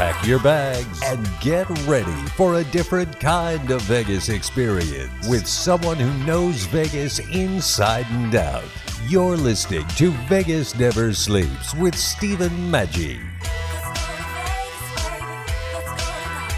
[0.00, 5.98] Pack your bags and get ready for a different kind of Vegas experience with someone
[5.98, 8.64] who knows Vegas inside and out.
[9.08, 13.20] You're listening to Vegas Never Sleeps with Stephen Maggi.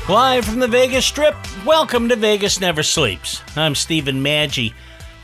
[0.08, 1.34] Live from the Vegas Strip,
[1.66, 3.42] welcome to Vegas Never Sleeps.
[3.56, 4.72] I'm Stephen Maggi.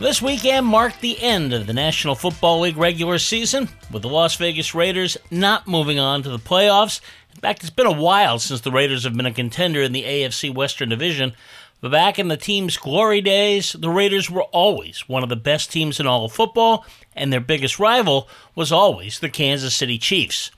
[0.01, 4.35] This weekend marked the end of the National Football League regular season, with the Las
[4.35, 7.01] Vegas Raiders not moving on to the playoffs.
[7.35, 10.05] In fact, it's been a while since the Raiders have been a contender in the
[10.05, 11.35] AFC Western Division.
[11.81, 15.71] But back in the team's glory days, the Raiders were always one of the best
[15.71, 16.85] teams in all of football,
[17.15, 20.51] and their biggest rival was always the Kansas City Chiefs.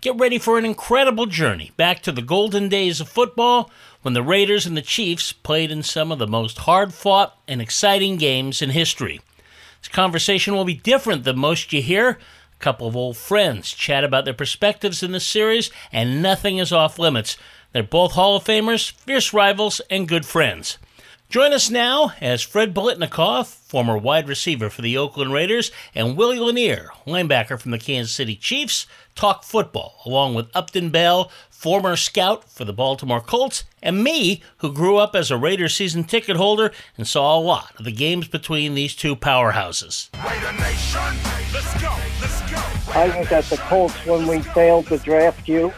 [0.00, 3.70] Get ready for an incredible journey back to the golden days of football
[4.02, 7.62] when the Raiders and the Chiefs played in some of the most hard fought and
[7.62, 9.20] exciting games in history.
[9.80, 12.18] This conversation will be different than most you hear.
[12.62, 16.96] Couple of old friends chat about their perspectives in the series, and nothing is off
[16.96, 17.36] limits.
[17.72, 20.78] They're both Hall of Famers, fierce rivals, and good friends.
[21.28, 26.38] Join us now as Fred Biletnikoff, former wide receiver for the Oakland Raiders, and Willie
[26.38, 32.50] Lanier, linebacker from the Kansas City Chiefs, talk football, along with Upton Bell, former scout
[32.50, 36.72] for the Baltimore Colts, and me, who grew up as a Raiders season ticket holder
[36.98, 40.08] and saw a lot of the games between these two powerhouses.
[42.94, 45.72] I was at the Colts when we failed to draft you,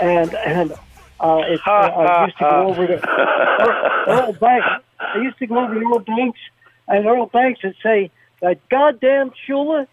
[0.00, 0.70] and and
[1.18, 4.84] uh, it, uh, I used to go over to Earl, Earl Banks.
[5.00, 6.38] I used to go over to Earl Banks,
[6.86, 9.88] and Earl Banks would say, "That goddamn Shula,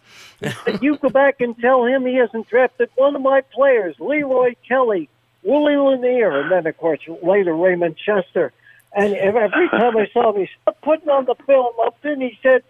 [0.82, 5.10] you go back and tell him he hasn't drafted one of my players, Leroy Kelly,
[5.44, 8.52] Willie Lanier, and then of course later Raymond Chester."
[8.94, 12.38] And every time I saw him, he stopped putting on the film up, and he
[12.44, 12.64] said,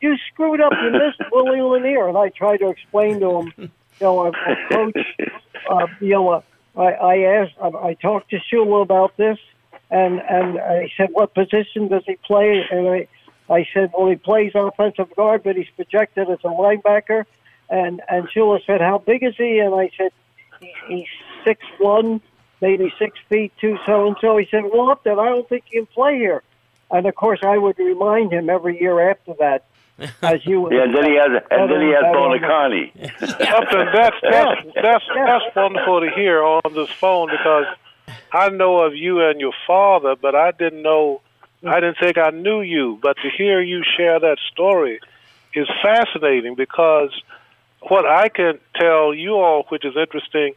[0.00, 0.72] "You screwed up.
[0.82, 3.70] You missed Willie Lanier." And I tried to explain to him, you
[4.00, 4.32] know, a,
[4.70, 4.98] coach,
[5.70, 6.28] uh, you know.
[6.30, 6.40] Uh,
[6.76, 9.38] I, I asked, I, I talked to Shula about this,
[9.90, 13.08] and and I said, "What position does he play?" And I,
[13.48, 17.24] I said, "Well, he plays offensive guard, but he's projected as a linebacker."
[17.68, 20.10] And and Shula said, "How big is he?" And I said,
[20.60, 21.08] he, "He's
[21.46, 22.20] six one,
[22.60, 25.78] maybe six feet two, so and so." He said, "Well, Upton, I don't think he
[25.78, 26.42] can play here."
[26.90, 29.64] And of course, I would remind him every year after that.
[30.22, 32.90] As you Yeah, and then he has, and then he has Buoniconti.
[33.40, 37.64] Upton, that's that's that's that's wonderful to hear on this phone because
[38.32, 41.22] I know of you and your father, but I didn't know,
[41.66, 42.98] I didn't think I knew you.
[43.00, 45.00] But to hear you share that story
[45.54, 47.10] is fascinating because
[47.80, 50.54] what I can tell you all, which is interesting,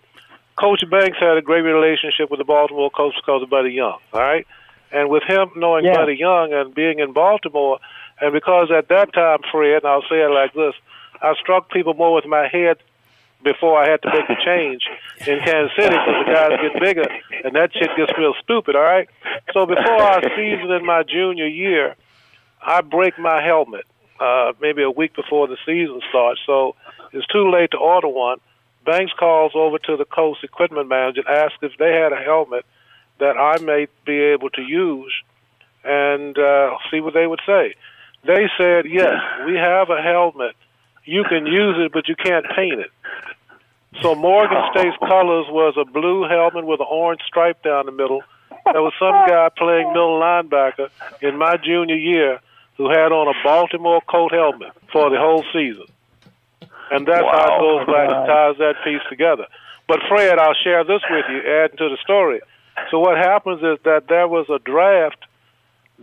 [0.59, 3.97] Coach Banks had a great relationship with the Baltimore coach because of Buddy Young.
[4.13, 4.45] All right,
[4.91, 5.95] and with him knowing Yeah.
[5.95, 7.79] Buddy Young and being in Baltimore,
[8.19, 10.73] and because at that time, Fred, and I'll say it like this,
[11.21, 12.77] I struck people more with my head
[13.41, 14.83] before I had to make the change
[15.25, 17.07] in Kansas City because the guys get bigger
[17.45, 19.07] and that shit gets real stupid, all right?
[19.53, 21.95] So before our season in my junior year,
[22.61, 23.85] I break my helmet
[24.19, 26.41] uh, maybe a week before the season starts.
[26.45, 26.75] So
[27.13, 28.39] it's too late to order one.
[28.85, 32.65] Banks calls over to the Colts equipment manager and asks if they had a helmet
[33.19, 35.13] that I may be able to use
[35.83, 37.75] and uh, see what they would say.
[38.25, 40.55] They said, yes, we have a helmet.
[41.05, 42.91] You can use it, but you can't paint it.
[44.01, 48.21] So Morgan State's colors was a blue helmet with an orange stripe down the middle.
[48.71, 50.89] There was some guy playing middle linebacker
[51.21, 52.39] in my junior year
[52.77, 55.85] who had on a Baltimore Colt helmet for the whole season.
[56.91, 59.45] And that's how it goes back and ties that piece together.
[59.87, 62.41] But Fred, I'll share this with you, adding to the story.
[62.91, 65.25] So what happens is that there was a draft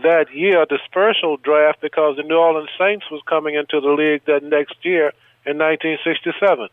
[0.02, 4.22] that year, a dispersal draft, because the New Orleans Saints was coming into the league
[4.26, 5.12] that next year
[5.46, 6.68] in 1967.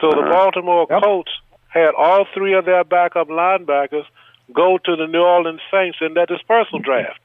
[0.00, 0.30] So the uh-huh.
[0.30, 1.32] Baltimore Colts
[1.68, 4.04] had all three of their backup linebackers
[4.52, 7.20] go to the New Orleans Saints in that dispersal draft.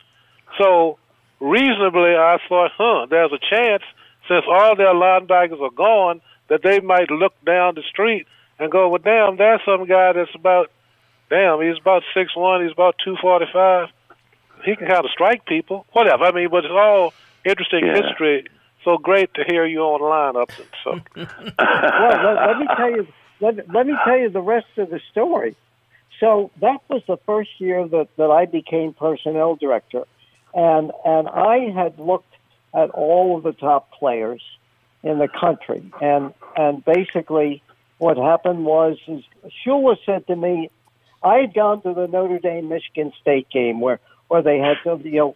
[0.58, 0.98] So
[1.40, 3.84] reasonably, I thought, huh, there's a chance
[4.28, 8.28] since all their linebackers are gone that they might look down the street
[8.60, 10.70] and go, well, damn, there's some guy that's about,
[11.30, 13.88] damn, he's about six one, he's about two forty five.
[14.66, 16.26] He can kind of strike people, whatever.
[16.26, 17.14] I mean, but it's all
[17.46, 18.02] interesting Yeah.
[18.02, 18.46] history.
[18.84, 20.66] So great to hear you on the line, Upton.
[20.84, 21.00] So
[21.60, 23.08] well, let, let me tell you.
[23.40, 25.56] Let, let me tell you the rest of the story.
[26.20, 30.04] So that was the first year that, that I became personnel director.
[30.54, 32.31] and and I had looked
[32.74, 34.42] at all of the top players
[35.04, 37.62] in the country, and and basically
[37.98, 39.24] what happened was is
[39.66, 40.70] Shula said to me,
[41.24, 45.12] I had gone to the Notre Dame Michigan State game where where they had you
[45.12, 45.36] know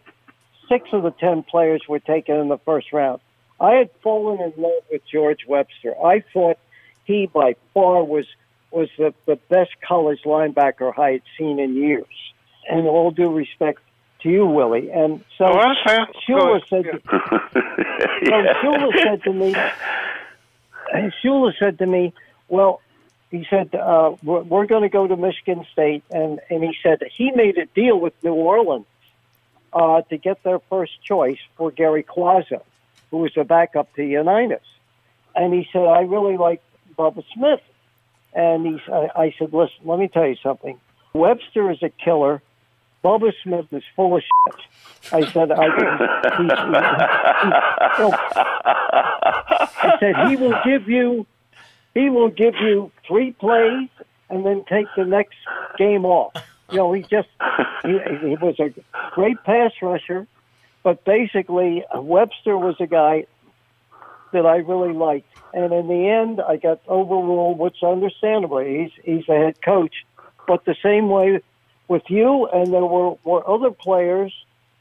[0.68, 3.20] six of the ten players were taken in the first round.
[3.60, 5.94] I had fallen in love with George Webster.
[6.04, 6.58] I thought
[7.04, 8.26] he by far was
[8.70, 12.04] was the, the best college linebacker I had seen in years.
[12.68, 13.80] And all due respect
[14.26, 14.90] to you, Willie.
[14.90, 15.74] And so oh,
[16.28, 17.00] Shula said, to,
[18.22, 18.52] yeah.
[18.62, 19.54] so Shula said to me,
[20.92, 22.12] and Shula said to me,
[22.48, 22.80] well,
[23.30, 26.04] he said, uh, we're, we're going to go to Michigan State.
[26.10, 28.86] And, and he said he made a deal with New Orleans
[29.72, 32.62] uh, to get their first choice for Gary Cuozzo,
[33.10, 34.66] who was a backup to Unitas.
[35.34, 36.62] And he said, I really like
[36.98, 37.60] Bubba Smith.
[38.32, 40.80] And he, I, I said, listen, let me tell you something.
[41.12, 42.42] Webster is a killer.
[43.06, 45.12] Bubba Smith is full of shit.
[45.12, 45.84] I said, I, he,
[46.38, 46.50] he, he,
[49.78, 51.24] I said he will give you,
[51.94, 53.88] he will give you three plays
[54.28, 55.36] and then take the next
[55.78, 56.32] game off.
[56.72, 57.28] You know, he just
[57.84, 57.92] he,
[58.22, 58.74] he was a
[59.12, 60.26] great pass rusher,
[60.82, 63.26] but basically uh, Webster was a guy
[64.32, 65.32] that I really liked.
[65.54, 69.94] And in the end, I got overruled, which understandably, he's he's a head coach.
[70.48, 71.40] But the same way
[71.88, 74.32] with you, and there were, were other players,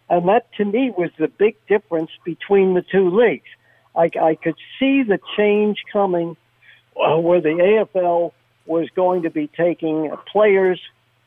[0.09, 3.49] and that to me was the big difference between the two leagues.
[3.95, 6.35] I, I could see the change coming
[6.95, 7.49] uh, where the
[7.95, 8.31] AFL
[8.65, 10.79] was going to be taking players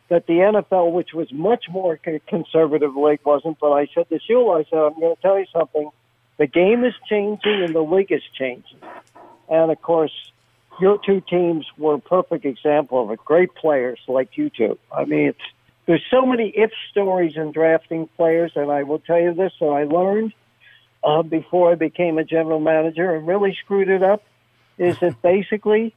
[0.08, 3.58] that the NFL, which was much more conservative league, wasn't.
[3.60, 5.90] But I said to Shula, I said, I'm going to tell you something.
[6.38, 8.78] The game is changing and the league is changing.
[9.50, 10.12] And of course,
[10.80, 13.18] your two teams were a perfect example of it.
[13.24, 14.78] Great players like you two.
[14.92, 15.38] I mean, it's,
[15.88, 19.66] there's so many if stories in drafting players, and I will tell you this that
[19.66, 20.34] I learned
[21.02, 24.22] uh, before I became a general manager and really screwed it up
[24.76, 25.94] is that basically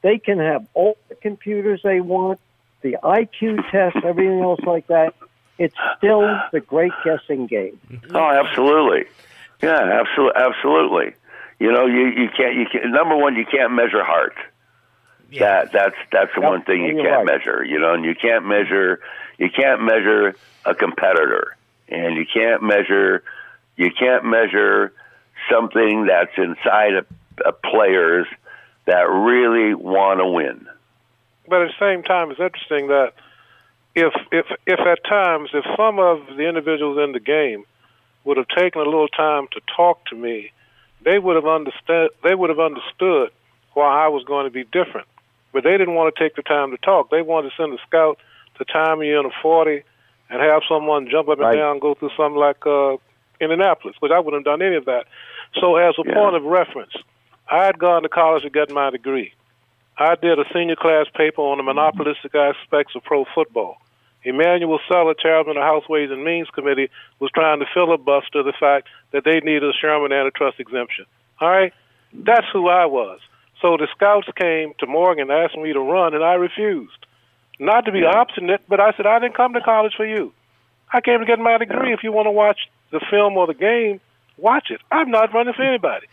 [0.00, 2.40] they can have all the computers they want,
[2.80, 5.14] the IQ test, everything else like that.
[5.58, 7.78] It's still the great guessing game.
[8.14, 9.04] Oh, absolutely.
[9.62, 11.14] Yeah, absolutely, absolutely.
[11.58, 14.34] You know, you you can't you can number one you can't measure heart.
[15.30, 15.40] Yeah.
[15.64, 17.38] That that's that's the Yep, one thing you can't right.
[17.38, 17.64] measure.
[17.64, 19.00] You know, and you can't measure
[19.38, 20.34] you can't measure
[20.64, 21.56] a competitor,
[21.88, 23.22] and you can't measure
[23.76, 24.92] you can't measure
[25.50, 27.06] something that's inside of,
[27.44, 28.26] of players
[28.86, 30.66] that really want to win.
[31.48, 33.12] But at the same time, it's interesting that
[33.94, 37.64] if if if at times if some of the individuals in the game
[38.24, 40.52] would have taken a little time to talk to me,
[41.04, 42.10] they would have understood.
[42.24, 43.30] They would have understood
[43.74, 45.06] why I was going to be different.
[45.52, 47.10] But they didn't want to take the time to talk.
[47.10, 48.18] They wanted to send a scout
[48.58, 49.82] to time you in a forty
[50.30, 51.56] and have someone jump up and Right.
[51.56, 52.96] down and go through something like uh,
[53.40, 55.06] Indianapolis, which I wouldn't have done any of that.
[55.60, 56.14] So, as a Yeah.
[56.14, 56.92] point of reference,
[57.48, 59.32] I had gone to college to get my degree.
[59.98, 63.78] I did a senior class paper on the monopolistic aspects of pro football.
[64.24, 68.52] Emanuel Celler, chairman of the House Ways and Means Committee, was trying to filibuster the
[68.52, 71.06] fact that they needed a Sherman antitrust exemption.
[71.40, 71.72] All right?
[72.12, 73.20] That's who I was.
[73.62, 77.06] So the scouts came to Morgan and asked me to run, and I refused.
[77.58, 80.32] Not to be obstinate, but I said, I didn't come to college for you.
[80.92, 81.92] I came to get my degree.
[81.92, 82.58] If you want to watch
[82.90, 84.00] the film or the game,
[84.36, 84.80] watch it.
[84.90, 86.06] I'm not running for anybody.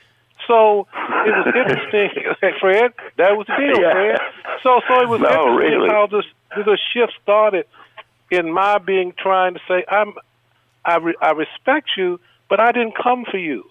[0.47, 0.87] So
[1.25, 2.09] it was interesting,
[2.59, 2.93] Fred.
[3.17, 3.91] That was the deal, Yeah.
[3.93, 4.19] Fred.
[4.63, 5.89] So, so it was No, interesting really.
[5.89, 6.25] how this
[6.65, 7.65] this shift started
[8.31, 10.13] in my being trying to say, I'm,
[10.85, 12.19] I, re, I respect you,
[12.49, 13.65] but I didn't come for you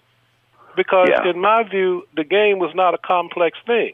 [0.75, 1.29] because Yeah.
[1.31, 3.93] in my view, the game was not a complex thing.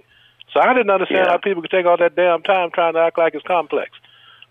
[0.54, 1.32] So I didn't understand Yeah.
[1.32, 3.92] how people could take all that damn time trying to act like it's complex.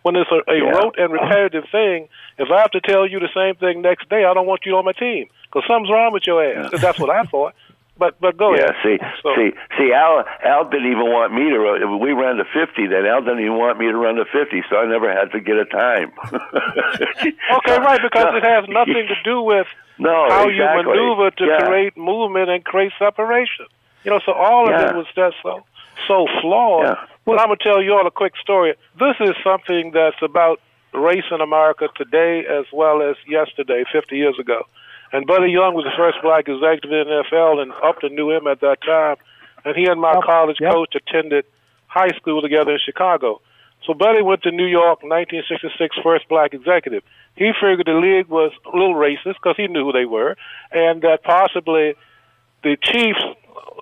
[0.03, 0.71] When it's a, a Yeah.
[0.71, 4.25] rote and repetitive thing, if I have to tell you the same thing next day,
[4.25, 6.71] I don't want you on my team because something's wrong with your ass.
[6.81, 7.55] That's what I thought.
[7.99, 8.77] But but go yeah, ahead.
[8.85, 9.93] see, So- see, see.
[9.93, 11.99] Al, Al didn't even want me to run.
[11.99, 12.87] We ran to fifty.
[12.87, 15.41] Then Al didn't even want me to run to fifty, so I never had to
[15.41, 16.13] get a time.
[17.59, 19.67] Okay, right, because it has nothing to do with
[19.99, 20.83] No, how exactly.
[20.85, 21.67] you maneuver to Yeah.
[21.67, 23.67] create movement and create separation.
[24.05, 24.91] You know, so all of Yeah.
[24.91, 25.65] it was just so
[26.07, 26.85] so flawed.
[26.85, 27.07] Yeah.
[27.25, 28.75] But I'm gonna tell you all a quick story.
[28.99, 30.61] This is something that's about
[30.95, 34.63] race in America today as well as yesterday, 50 years ago.
[35.13, 38.47] And Buddy Young was the first black executive in the NFL, and Upton knew him
[38.47, 39.17] at that time.
[39.65, 40.73] And he and my Yep, college yep.
[40.73, 41.45] coach attended
[41.87, 43.41] high school together in Chicago.
[43.87, 47.03] So Buddy went to New York, 1966, first black executive.
[47.37, 50.37] He figured the league was a little racist because he knew who they were,
[50.73, 51.95] and that possibly
[52.63, 53.23] the Chiefs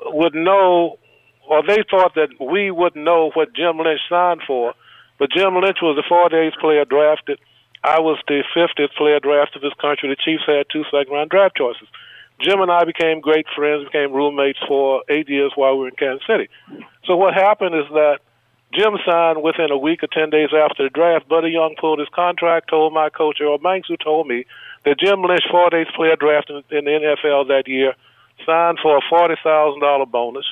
[0.06, 0.98] would know,
[1.48, 4.74] or they thought that we wouldn't know what Jim Lynch signed for.
[5.18, 7.38] But Jim Lynch was four days player drafted
[7.86, 10.08] I was the 50th player drafted this country.
[10.08, 11.86] The Chiefs had two second round draft choices.
[12.40, 15.94] Jim and I became great friends, became roommates for eight years while we were in
[15.94, 16.48] Kansas City.
[17.04, 18.18] So what happened is that
[18.74, 21.28] Jim signed within a week or 10 days after the draft.
[21.28, 24.44] Buddy Young pulled his contract, told my coach, Earl Banks, who told me
[24.84, 27.94] that Jim Lynch, 48th player drafted in the NFL that year,
[28.44, 30.44] signed for a $40,000 bonus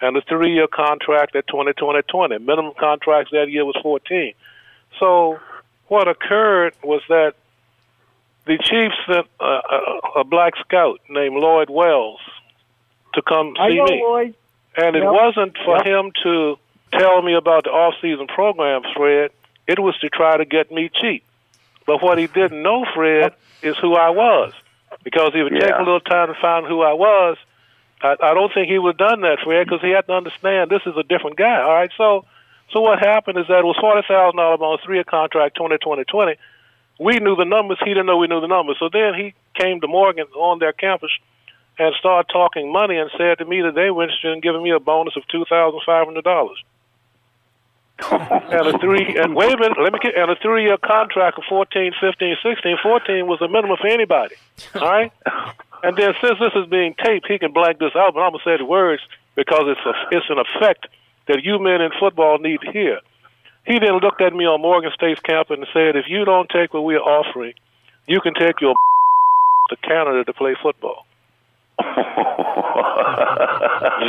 [0.00, 2.38] and a three year contract at 20 20 20.
[2.38, 4.32] Minimum contracts that year was 14.
[4.98, 5.38] So
[5.88, 7.34] what occurred was that
[8.46, 12.20] the Chiefs sent a, a, a black scout named Lloyd Wells
[13.14, 14.02] to come I see know me.
[14.02, 14.34] Lloyd.
[14.76, 15.12] And it Yep.
[15.12, 15.86] wasn't for Yep.
[15.86, 16.58] him to
[16.92, 19.30] tell me about the off-season program, Fred.
[19.66, 21.22] It was to try to get me cheap.
[21.86, 24.52] But what he didn't know, Fred, is who I was.
[25.04, 27.36] Because he would take a little time to find who I was.
[28.02, 30.70] I, I don't think he would have done that, Fred, because he had to understand
[30.70, 31.60] this is a different guy.
[31.60, 32.24] All right, so
[32.72, 35.78] so what happened is that it was forty thousand dollars on a three-year contract, twenty
[35.78, 36.36] twenty twenty.
[36.98, 37.78] We knew the numbers.
[37.80, 38.76] He didn't know we knew the numbers.
[38.78, 41.10] So then he came to Morgan on their campus
[41.78, 44.70] and started talking money and said to me that they were interested in giving me
[44.70, 46.62] a bonus of two thousand five hundred dollars.
[48.10, 51.92] and a three and minute, let me get and a three year contract of 14,
[52.00, 52.78] 15, 16.
[52.82, 54.36] 14 was the minimum for anybody.
[54.74, 55.12] All right?
[55.82, 58.44] And then since this is being taped, he can black this out, but I'm gonna
[58.44, 59.02] say the words
[59.34, 60.86] because it's a, it's an effect
[61.28, 63.00] that you men in football need to hear.
[63.66, 66.74] He then looked at me on Morgan State's campus and said, If you don't take
[66.74, 67.54] what we're offering,
[68.06, 68.74] you can take your
[69.70, 71.06] to Canada to play football.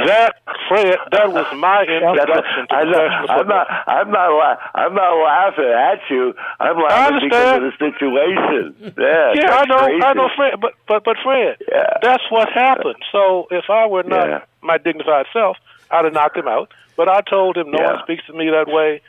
[0.05, 0.33] That
[0.67, 3.45] Fred, that was my introduction to I'm not, professional I'm football.
[3.47, 6.33] not, I'm not, la- I'm not laughing at you.
[6.59, 8.93] I'm laughing because of the situation.
[8.97, 10.03] Yeah, yeah, I know, crazy.
[10.03, 10.53] I know, Fred.
[10.61, 11.97] But but but Fred, Yeah.
[12.01, 12.95] that's what happened.
[13.11, 14.41] So if I were not Yeah.
[14.61, 15.57] my dignified self,
[15.89, 16.71] I'd have knocked him out.
[16.97, 17.93] But I told him, no Yeah.
[17.93, 19.01] one speaks to me that way.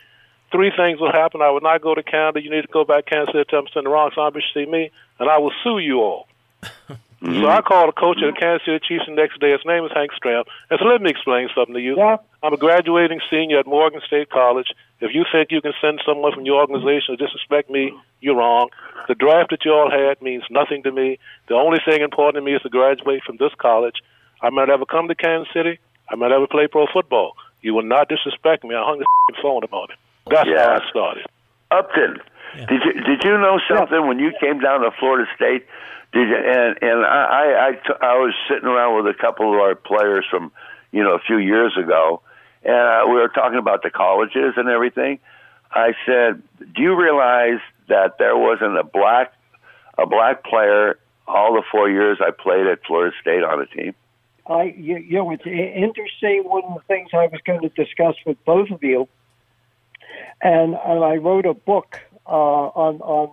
[0.50, 1.40] Three things will happen.
[1.42, 2.42] I would not go to Canada.
[2.42, 4.32] You need to go back to Kansas City, tell them to send the wrong son
[4.34, 6.28] to see me, and I will sue you all.
[7.22, 7.46] So mm-hmm.
[7.46, 9.52] I called the coach of the Kansas City Chiefs the next day.
[9.52, 10.42] His name is Hank Stram.
[10.70, 11.94] And so let me explain something to you.
[11.96, 12.16] Yeah.
[12.42, 14.74] I'm a graduating senior at Morgan State College.
[14.98, 18.70] If you think you can send someone from your organization to disrespect me, you're wrong.
[19.06, 21.20] The draft that you all had means nothing to me.
[21.46, 24.02] The only thing important to me is to graduate from this college.
[24.42, 25.78] I might ever come to Kansas City.
[26.10, 27.36] I might ever play pro football.
[27.60, 28.74] You will not disrespect me.
[28.74, 29.06] I hung the
[29.40, 29.96] phone about it.
[30.26, 30.66] That's Yeah.
[30.66, 31.26] how I started.
[31.70, 32.18] Upton,
[32.66, 35.64] did you did you know something when you came down to Florida State?
[36.12, 39.74] Did you, and and I I I, was sitting around with a couple of our
[39.74, 40.52] players from
[40.90, 42.20] you know a few years ago,
[42.62, 45.20] and uh, we were talking about the colleges and everything.
[45.70, 49.32] I said, "Do you realize that there wasn't a black
[49.96, 53.94] a black player all the four years I played at Florida State on a team?"
[54.46, 56.42] I, you, you know, it's interesting.
[56.44, 59.08] One of the things I was going to discuss with both of you,
[60.42, 63.30] and and I wrote a book uh, on on.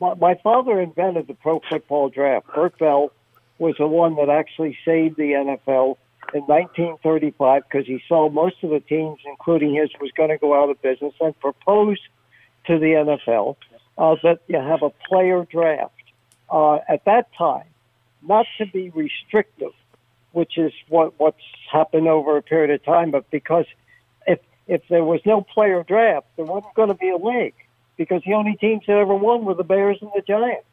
[0.00, 2.46] My, my father invented the pro football draft.
[2.54, 3.12] Bert Bell
[3.58, 5.96] was the one that actually saved the NFL
[6.32, 10.60] in 1935 because he saw most of the teams, including his, was going to go
[10.60, 12.00] out of business, and proposed
[12.66, 13.56] to the NFL
[13.98, 15.92] uh, that you have a player draft.
[16.48, 17.66] Uh, at that time,
[18.26, 19.72] not to be restrictive,
[20.32, 23.10] which is what what's happened over a period of time.
[23.10, 23.66] But because
[24.26, 27.54] if if there was no player draft, there wasn't going to be a league
[28.00, 30.64] because the only teams that ever won were the Bears and the Giants.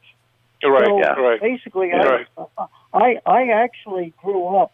[0.62, 0.86] You're right.
[0.86, 1.12] So yeah.
[1.12, 1.42] Right.
[1.42, 2.26] basically, I,
[2.94, 4.72] I I actually grew up.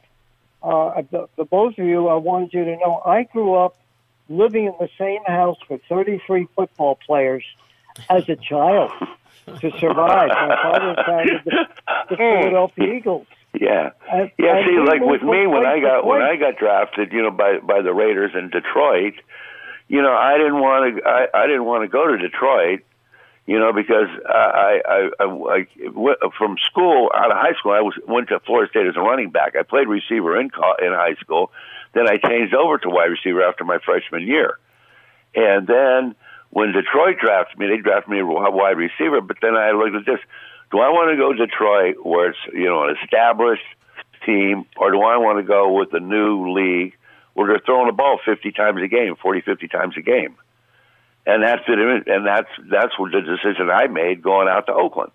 [0.62, 3.76] Uh, the, the both of you, I wanted you to know, I grew up
[4.30, 7.44] living in the same house with 33 football players
[8.10, 8.92] as a child
[9.60, 10.30] to survive.
[10.30, 11.66] My father founded the,
[12.12, 13.28] the Philadelphia Eagles.
[13.60, 13.90] Yeah.
[14.12, 16.22] And- Yeah, and see, like with me when I got when.
[16.22, 19.16] I got drafted, you know, by by the Raiders in Detroit,
[19.88, 22.82] you know, I didn't want to I, I didn't want to go to Detroit,
[23.46, 27.82] you know, because I I, I, I went from school out of high school I
[27.82, 29.56] was went to Florida State as a running back.
[29.60, 31.52] I played receiver in in high school,
[31.94, 34.58] then I changed over to wide receiver after my freshman year,
[35.36, 36.16] and then
[36.54, 39.22] when Detroit drafted me, they drafted me a wide receiver.
[39.22, 40.20] But then I looked at this:
[40.72, 43.66] Do I want to go to Detroit, where it's you know an established
[44.26, 46.94] team, or do I want to go with a new league
[47.34, 50.36] where they're throwing the ball 50 times a game, 40, 50 times a game?
[51.26, 52.08] And that's it.
[52.08, 55.12] And that's that's what the decision I made going out to Oakland.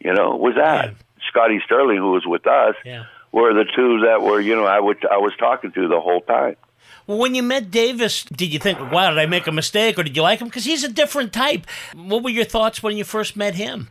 [0.00, 0.94] You know, was that
[1.28, 3.04] Scotty Stirling, who was with us, Yeah.
[3.32, 6.20] were the two that were you know I would I was talking to the whole
[6.22, 6.56] time.
[7.06, 10.02] Well, when you met Davis, did you think, wow, did I make a mistake or
[10.02, 10.48] did you like him?
[10.48, 11.64] Because he's a different type.
[11.94, 13.88] What were your thoughts when you first met him?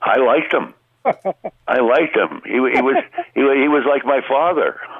[0.00, 0.74] I liked him.
[1.04, 2.42] I liked him.
[2.44, 3.02] He, he was
[3.34, 4.78] he, he was like my father.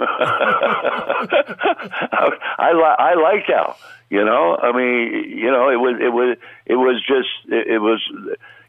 [2.59, 3.76] I li- I liked Al.
[4.11, 7.78] You know, I mean, you know, it was it was it was just it, it
[7.78, 8.00] was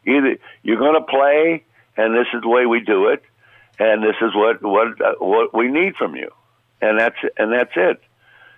[0.06, 1.64] either you're going to play,
[1.96, 3.22] and this is the way we do it,
[3.78, 6.30] and this is what what what we need from you,
[6.80, 8.00] and that's and that's it.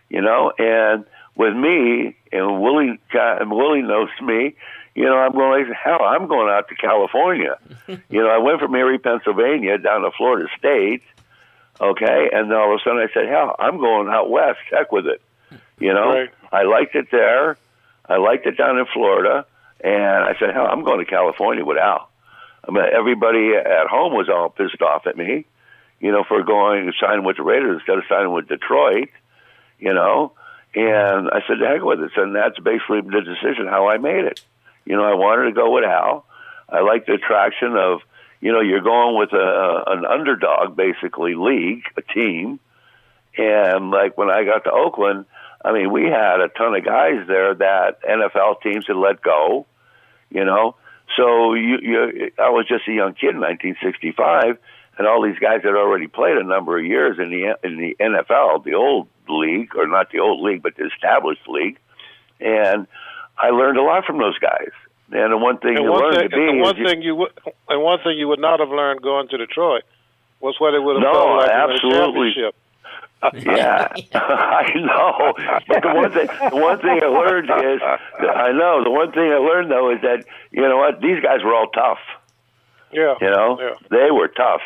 [0.09, 1.05] You know, and
[1.35, 2.99] with me and Willie
[3.41, 4.55] Willie knows me.
[4.97, 6.03] You know, I'm going hell.
[6.03, 7.59] I'm going out to California.
[7.87, 11.03] you know, I went from Erie, Pennsylvania, down to Florida State.
[11.79, 14.61] Okay, and then all of a sudden I said, hell, I'm going out west.
[14.71, 15.21] Heck with it.
[15.79, 16.31] You know, Right.
[16.51, 17.59] I liked it there.
[18.09, 19.45] I liked it down in Florida,
[19.83, 22.09] and I said, hell, I'm going to California with Al.
[22.67, 25.45] I mean, everybody at home was all pissed off at me,
[26.01, 29.11] you know, for going and signing with the Raiders instead of signing with Detroit,
[29.79, 30.33] you know.
[30.75, 32.13] And I said, the heck with it.
[32.17, 34.41] And that's basically the decision how I made it.
[34.87, 36.25] You know, I wanted to go with Al.
[36.69, 38.01] I like the attraction of,
[38.41, 42.61] you know, you're going with a an underdog, basically league, a team.
[43.37, 45.27] And like when I got to Oakland,
[45.65, 49.67] I mean, we had a ton of guys there that NFL teams had let go.
[50.31, 50.77] You know,
[51.15, 54.59] so you, you, I was just a young kid in 1965,
[54.99, 57.97] and all these guys had already played a number of years in the in the
[58.01, 61.79] NFL, the old league, or not the old league, but the established league.
[62.41, 62.87] And
[63.39, 64.71] I learned a lot from those guys.
[65.13, 67.31] And the one thing And you one learn thing, to be one thing you would,
[67.69, 69.83] and one thing you would not have learned going to Detroit
[70.41, 72.55] was what it would have No, felt like to win a championship.
[73.35, 75.35] Yeah, I know.
[75.67, 77.81] But the one thing, the one thing I learned is,
[78.21, 81.43] I know the one thing I learned though is that you know what these guys
[81.43, 81.99] were all tough.
[82.93, 83.75] Yeah, You know, yeah.
[83.91, 84.61] they were tough,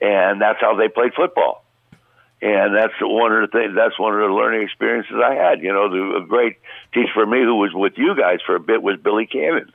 [0.00, 1.61] and that's how they played football.
[2.42, 3.72] And that's one of the things.
[3.76, 5.62] That's one of the learning experiences I had.
[5.62, 6.56] You know, the a great
[6.92, 9.72] teacher for me who was with you guys for a bit was Billy Cannon.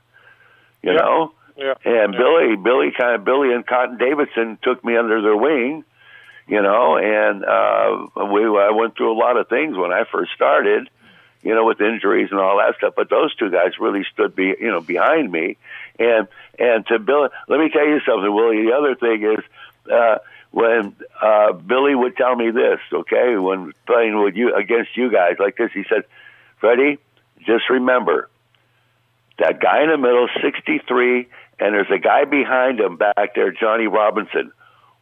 [0.83, 0.97] You Yeah.
[0.97, 1.73] know, Yeah.
[1.85, 5.85] and Billy, Billy, kind of Billy and Cotton Davidson took me under their wing,
[6.45, 10.33] you know, and uh, we I went through a lot of things when I first
[10.33, 10.89] started,
[11.43, 12.95] you know, with injuries and all that stuff.
[12.97, 15.55] But those two guys really stood, be you know, behind me,
[15.99, 16.27] and
[16.59, 18.65] and to Billy, let me tell you something, Willie.
[18.65, 19.43] The other thing is.
[19.89, 20.17] Uh,
[20.57, 25.35] when uh, Billy would tell me this, okay, when playing with you against you guys
[25.37, 26.01] like this, he said,
[26.59, 26.97] "Freddie,
[27.45, 28.27] just remember
[29.37, 31.27] that guy in the middle, 63,
[31.59, 34.51] and there's a guy behind him back there, Johnny Robinson.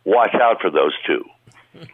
[0.03, 1.23] Watch out for those two.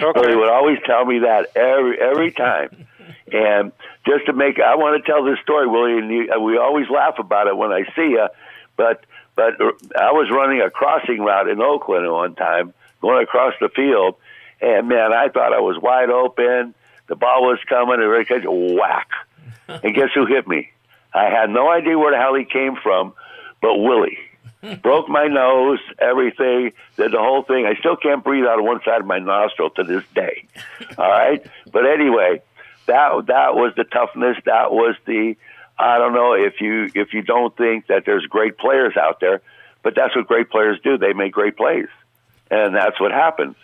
[0.00, 2.86] So he would always tell me that every every time.
[3.30, 3.72] And
[4.06, 7.18] just to make, I want to tell this story, Willie, and you, we always laugh
[7.18, 8.28] about it when I see you.
[8.76, 9.04] But
[9.34, 9.60] but
[10.00, 14.16] I was running a crossing route in Oakland one time, going across the field,
[14.60, 16.74] and man, I thought I was wide open.
[17.08, 19.08] The ball was coming, and right whack.
[19.68, 20.70] And guess who hit me?
[21.12, 23.14] I had no idea where the hell he came from,
[23.60, 24.18] but Willie
[24.82, 27.66] broke my nose, everything, did the whole thing.
[27.66, 30.46] I still can't breathe out of one side of my nostril to this day.
[30.98, 32.42] All right, but anyway,
[32.86, 34.36] that that was the toughness.
[34.44, 35.36] That was the
[35.78, 39.42] I don't know if you if you don't think that there's great players out there,
[39.82, 40.96] but that's what great players do.
[40.98, 41.88] They make great plays,
[42.50, 43.56] and that's what happens.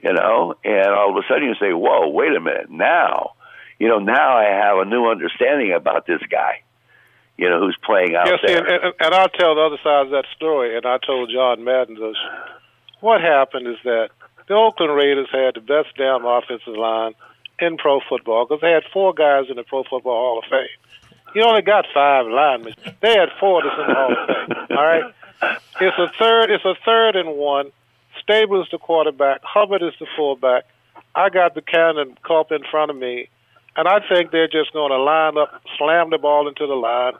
[0.00, 3.32] You know, and all of a sudden you say, "Whoa, wait a minute!" Now,
[3.78, 6.62] you know, now I have a new understanding about this guy.
[7.36, 8.58] You know, who's playing out Yes, there.
[8.58, 10.76] and, and, and I'll tell the other side of that story.
[10.76, 12.16] And I told John Madden this.
[13.00, 14.10] What happened is that
[14.46, 17.14] the Oakland Raiders had the best damn offensive line
[17.58, 20.68] in pro football because they had four guys in the Pro Football Hall of Fame.
[21.34, 22.74] You only got five linemen.
[23.00, 24.28] They had four that's in the Hall of
[24.68, 24.76] Fame.
[24.78, 25.14] All right.
[25.80, 26.50] It's a third.
[26.50, 27.72] It's a third and one.
[28.24, 29.42] Stabler is the quarterback.
[29.44, 30.64] Hubbard is the fullback.
[31.14, 33.28] I got the cannon cup in front of me,
[33.76, 37.12] and I think they're just going to line up, slam the ball into the line,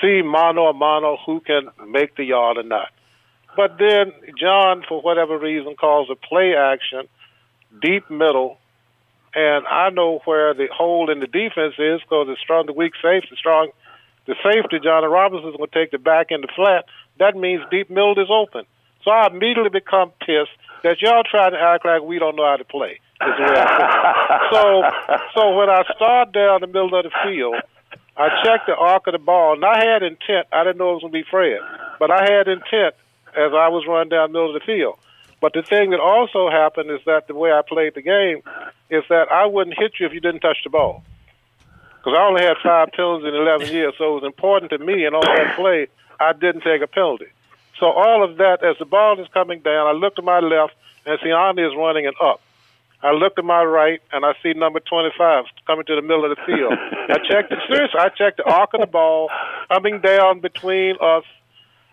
[0.00, 2.88] see mano a mano who can make the yard or not.
[3.56, 7.08] But then John, for whatever reason, calls a play action,
[7.80, 8.58] deep middle,
[9.34, 12.92] and I know where the hole in the defense is because the strong, the weak
[13.00, 13.70] safety, strong,
[14.26, 16.84] the safety, Johnny Robinson is going to take the back end the flat.
[17.18, 18.66] That means deep middle is open.
[19.06, 20.50] So I immediately become pissed
[20.82, 22.98] that y'all try to act like we don't know how to play.
[23.22, 24.82] Is the way I feel.
[25.30, 27.54] so, so when I start down the middle of the field,
[28.16, 30.48] I checked the arc of the ball, and I had intent.
[30.52, 31.60] I didn't know it was going to be Fred,
[32.00, 32.98] but I had intent
[33.38, 34.98] as I was running down the middle of the field.
[35.40, 38.42] But the thing that also happened is that the way I played the game
[38.90, 41.04] is that I wouldn't hit you if you didn't touch the ball.
[41.98, 45.06] Because I only had five penalties in 11 years, so it was important to me
[45.06, 45.86] in all that play,
[46.18, 47.26] I didn't take a penalty.
[47.78, 50.74] So all of that, as the ball is coming down, I look to my left
[51.04, 52.40] and see Andy is running and up.
[53.02, 56.36] I look to my right and I see number 25 coming to the middle of
[56.36, 56.72] the field.
[57.08, 59.30] I checked the seriously, I checked the arc of the ball
[59.68, 61.24] coming down between us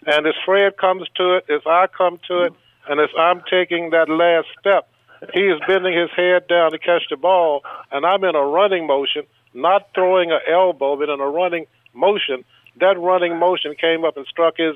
[0.06, 2.54] And as Fred comes to it, as I come to it,
[2.90, 4.90] and as I'm taking that last step,
[5.34, 8.88] he is bending his head down to catch the ball, and I'm in a running
[8.88, 12.44] motion, not throwing an elbow, but in a running motion.
[12.80, 14.76] That running motion came up and struck his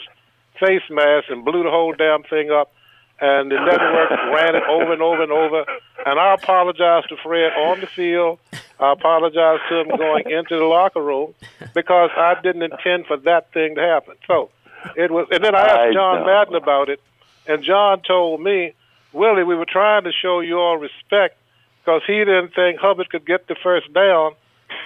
[0.59, 2.71] face mask and blew the whole damn thing up.
[3.19, 5.65] And the network ran it over and over and over.
[6.05, 8.39] And I apologized to Fred on the field.
[8.79, 11.33] I apologized to him going into the locker room
[11.73, 14.15] because I didn't intend for that thing to happen.
[14.27, 14.51] So
[14.95, 15.27] it was.
[15.31, 17.01] And then I asked John Madden about it,
[17.47, 18.73] and John told me,
[19.13, 21.37] Willie, we were trying to show you all respect
[21.83, 24.33] because he didn't think Hubbard could get the first down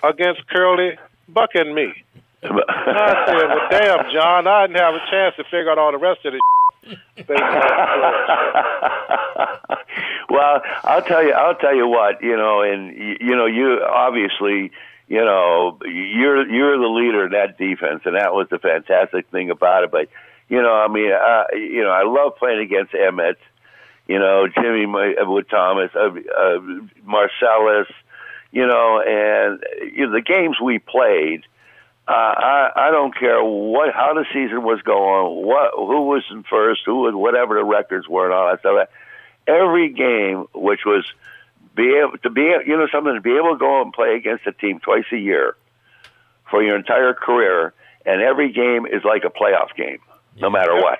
[0.03, 1.93] against Curley, Buck, and me.
[2.43, 5.97] I said, "Well, damn, John, I didn't have a chance to figure out all the
[5.97, 6.41] rest of this."
[10.29, 11.33] well, I'll tell you.
[11.33, 12.23] I'll tell you what.
[12.23, 14.71] You know, and you, know, you obviously,
[15.07, 19.51] you know, you're you're the leader in that defense, and that was the fantastic thing
[19.51, 19.91] about it.
[19.91, 20.09] But
[20.49, 23.35] you know, I mean, uh, you know, I love playing against Emmitt.
[24.07, 26.59] You know, Jimmy with Thomas, uh, uh,
[27.07, 27.85] Marsalis.
[28.51, 29.63] You know, and
[29.95, 31.43] you know, the games we played
[32.07, 36.43] uh, I I don't care what how the season was going, what who was in
[36.43, 38.87] first, who was whatever the records were, and all that stuff.
[39.47, 41.05] Every game, which was
[41.75, 44.45] be able to be you know something to be able to go and play against
[44.47, 45.55] a team twice a year
[46.49, 47.73] for your entire career,
[48.05, 49.99] and every game is like a playoff game,
[50.39, 50.99] no matter what.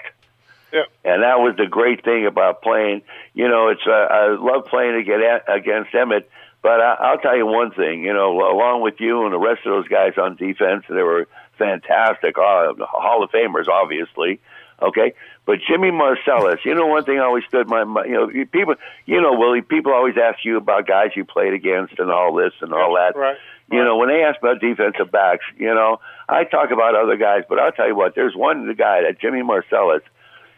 [0.71, 0.83] Yeah.
[1.03, 3.01] And that was the great thing about playing.
[3.33, 6.25] You know, it's uh, I love playing against against Emmitt.
[6.61, 8.03] But I, I'll tell you one thing.
[8.03, 11.27] You know, along with you and the rest of those guys on defense, they were
[11.57, 12.37] fantastic.
[12.37, 14.39] Uh, Hall of Famers, obviously.
[14.81, 15.13] Okay,
[15.45, 16.65] but Jimmy Marsalis.
[16.65, 18.75] You know, one thing I always stood my, my you know people.
[19.05, 19.61] You know, Willie.
[19.61, 23.15] People always ask you about guys you played against and all this and all that.
[23.15, 23.37] Right.
[23.71, 27.43] You know, when they ask about defensive backs, you know, I talk about other guys,
[27.47, 30.01] but I'll tell you what, there's one guy that Jimmy Marsalis.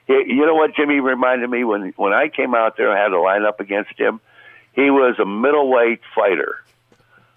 [0.07, 3.09] He, you know what Jimmy reminded me when when I came out there and had
[3.09, 4.19] to line up against him.
[4.73, 6.63] He was a middleweight fighter.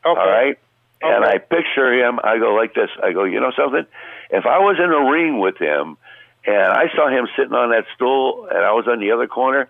[0.04, 0.20] Okay.
[0.20, 0.58] All right.
[1.02, 2.18] And I picture him.
[2.22, 2.90] I go like this.
[3.02, 3.84] I go, you know something?
[4.30, 5.98] If I was in a ring with him,
[6.46, 9.68] and I saw him sitting on that stool, and I was on the other corner,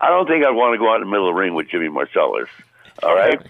[0.00, 1.68] I don't think I'd want to go out in the middle of the ring with
[1.68, 2.48] Jimmy Marsalis.
[3.02, 3.40] All right.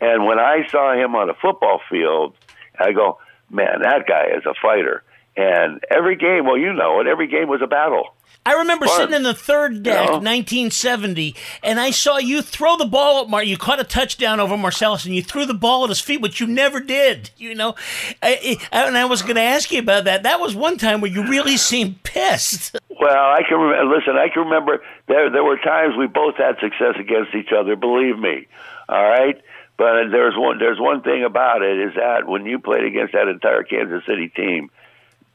[0.00, 2.34] And when I saw him on a football field,
[2.78, 3.18] I go,
[3.50, 5.02] man, that guy is a fighter.
[5.36, 7.06] And every game, well, you know it.
[7.06, 8.14] Every game was a battle.
[8.46, 8.96] I remember Fun.
[8.96, 10.18] sitting in the third deck, You know?
[10.18, 13.42] 1970, and I saw you throw the ball at Mar.
[13.42, 16.40] You caught a touchdown over Marsalis, and you threw the ball at his feet, which
[16.40, 17.30] you never did.
[17.36, 17.74] You know,
[18.22, 20.22] I, I, and I was going to ask you about that.
[20.22, 22.76] That was one time where you really seemed pissed.
[22.98, 23.94] Well, I can remember.
[23.94, 27.76] Listen, I can remember there there were times we both had success against each other.
[27.76, 28.48] Believe me,
[28.88, 29.36] all right.
[29.76, 33.28] But there's one there's one thing about it is that when you played against that
[33.28, 34.70] entire Kansas City team,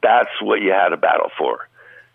[0.02, 1.68] that's what you had a battle for.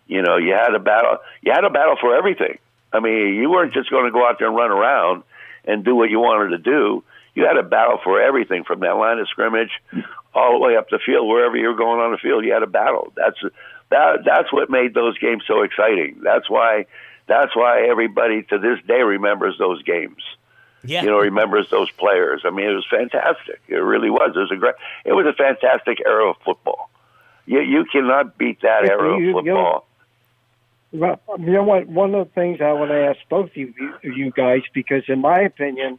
[0.06, 1.18] You know, you had a battle.
[1.42, 2.58] You had a battle for everything.
[2.92, 5.22] I mean, you weren't just going to go out there and run around
[5.64, 7.04] and do what you wanted to do.
[7.34, 9.70] You had a battle for everything from that line of scrimmage
[10.34, 12.44] all the way up the field, wherever you were going on the field.
[12.44, 13.12] You had a battle.
[13.16, 13.38] That's
[13.90, 14.24] that.
[14.24, 16.20] That's what made those games so exciting.
[16.22, 16.86] That's why.
[17.26, 20.22] That's why everybody to this day remembers those games.
[20.82, 21.02] Yeah.
[21.02, 22.42] You know, remembers those players.
[22.44, 23.60] I mean, it was fantastic.
[23.68, 24.32] It really was.
[24.34, 24.76] It was a great.
[25.04, 26.88] It was a fantastic era of football.
[27.48, 29.86] You you cannot beat that era of you- you- football.
[30.92, 31.86] Well, you know what?
[31.86, 35.20] One of the things I want to ask both of you, you guys, because in
[35.20, 35.98] my opinion,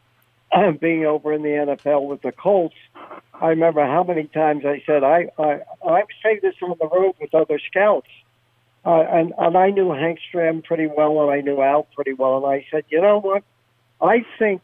[0.80, 2.76] being over in the NFL with the Colts,
[3.40, 7.14] I remember how many times I said I I I say this on the road
[7.20, 8.10] with other scouts,
[8.84, 12.36] uh, and and I knew Hank Stram pretty well, and I knew Al pretty well,
[12.38, 13.42] and I said, you know what?
[14.00, 14.62] I think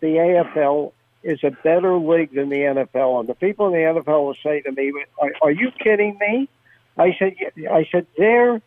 [0.00, 0.92] the AFL
[1.28, 4.60] is a better league than the NFL, and the people in the NFL will say
[4.62, 6.48] to me, "Are, are you kidding me?"
[6.96, 7.34] I said.
[7.70, 8.60] I said they're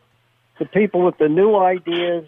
[0.60, 2.26] the people with the new ideas,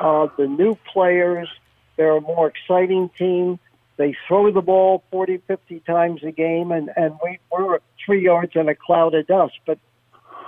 [0.00, 1.48] uh, the new players.
[1.96, 3.58] They're a more exciting team.
[3.96, 8.52] They throw the ball 40, 50 times a game, and, and we, we're three yards
[8.54, 9.54] in a cloud of dust.
[9.66, 9.78] But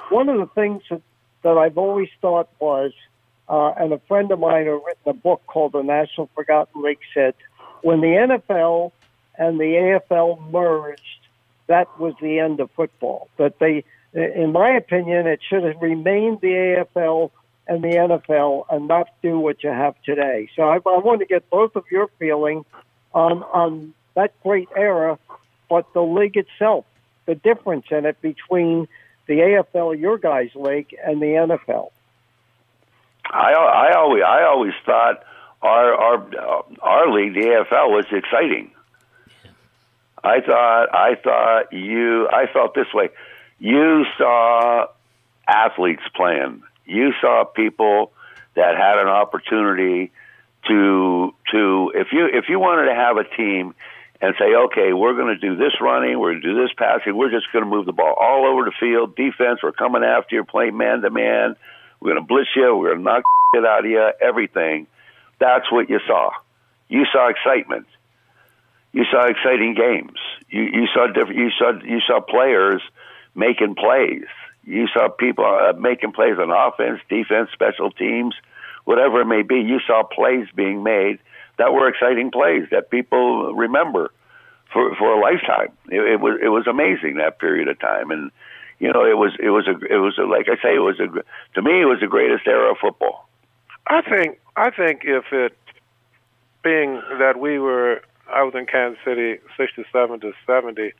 [0.09, 1.03] one of the things that,
[1.43, 2.93] that I've always thought was,
[3.49, 6.99] uh, and a friend of mine who written a book called The National Forgotten League
[7.15, 7.35] said,
[7.83, 8.93] when the NFL
[9.39, 11.01] and the AFL merged,
[11.67, 13.29] that was the end of football.
[13.37, 17.31] But they, in my opinion, it should have remained the AFL
[17.67, 20.49] and the NFL and not do what you have today.
[20.55, 22.65] So I, I want to get both of your feeling
[23.13, 25.19] on on that great era,
[25.69, 26.85] but the league itself,
[27.27, 28.89] the difference in it between
[29.27, 31.91] the AFL, your guys' league, and the NFL.
[33.31, 35.25] I I always I always thought
[35.63, 38.71] our our our league, the AFL, was exciting.
[40.27, 43.11] I thought I thought you I felt this way.
[43.61, 44.87] You saw
[45.47, 46.63] athletes playing.
[46.85, 48.13] You saw people
[48.55, 50.11] that had an opportunity
[50.67, 53.75] to to if you if you wanted to have a team
[54.21, 57.15] and say, okay, we're going to do this running, we're going to do this passing,
[57.17, 59.15] we're just going to move the ball all over the field.
[59.15, 61.55] Defense, we're coming after you, playing man to man.
[62.01, 62.75] We're going to blitz you.
[62.77, 63.23] We're going to knock
[63.55, 64.11] it out of you.
[64.21, 64.87] Everything.
[65.39, 66.31] That's what you saw.
[66.89, 67.87] You saw excitement.
[68.97, 70.17] You saw exciting games.
[70.49, 71.37] You you saw different.
[71.37, 72.81] You saw you saw players
[73.35, 74.25] making plays.
[74.65, 78.35] You saw people uh, making plays on offense, defense, special teams,
[78.85, 79.57] whatever it may be.
[79.57, 81.19] You saw plays being made
[81.59, 84.13] that were exciting plays that people remember
[84.73, 85.77] for for a lifetime.
[85.91, 88.31] It, it was it was amazing that period of time, and
[88.79, 90.99] you know it was it was a it was a, like I say it was
[91.01, 91.09] a
[91.55, 93.29] to me it was the greatest era of football.
[93.89, 95.55] I think I think if it
[96.63, 98.01] being that we were
[98.33, 100.93] I was in Kansas City sixty seven to seventy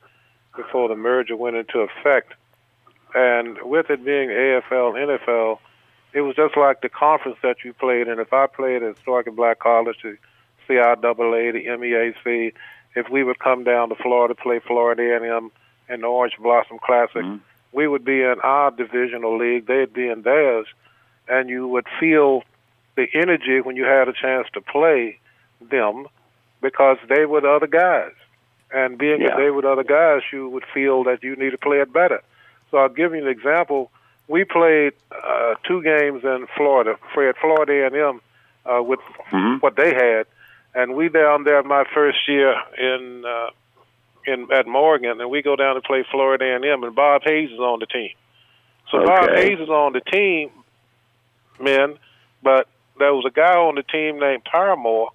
[0.55, 2.33] before the merger went into effect,
[3.13, 5.59] and with it being AFL NFL,
[6.13, 8.19] it was just like the conference that you played in.
[8.19, 10.17] If I played at Historic and Black College, the
[10.67, 12.53] CIAA, the MEAC,
[12.95, 15.51] if we would come down to Florida to play Florida A&M
[15.89, 17.37] and the Orange Blossom Classic, mm-hmm.
[17.71, 20.65] we would be in our divisional league, they'd be in theirs,
[21.27, 22.43] and you would feel
[22.95, 25.19] the energy when you had a chance to play
[25.61, 26.07] them
[26.61, 28.13] because they were the other guys.
[28.71, 29.29] And being yeah.
[29.29, 31.93] that they were the other guys, you would feel that you need to play it
[31.93, 32.21] better.
[32.69, 33.91] So I'll give you an example.
[34.27, 38.21] We played uh, two games in Florida, Fred, Florida A&M,
[38.65, 38.99] uh, with
[39.31, 39.55] mm-hmm.
[39.59, 40.27] what they had,
[40.75, 43.49] and we down there my first year in uh,
[44.25, 47.59] in at Morgan, and we go down to play Florida A&M, and Bob Hayes is
[47.59, 48.11] on the team.
[48.91, 49.05] So okay.
[49.05, 50.49] Bob Hayes is on the team,
[51.59, 51.97] men,
[52.43, 52.67] but
[52.99, 55.11] there was a guy on the team named Paramore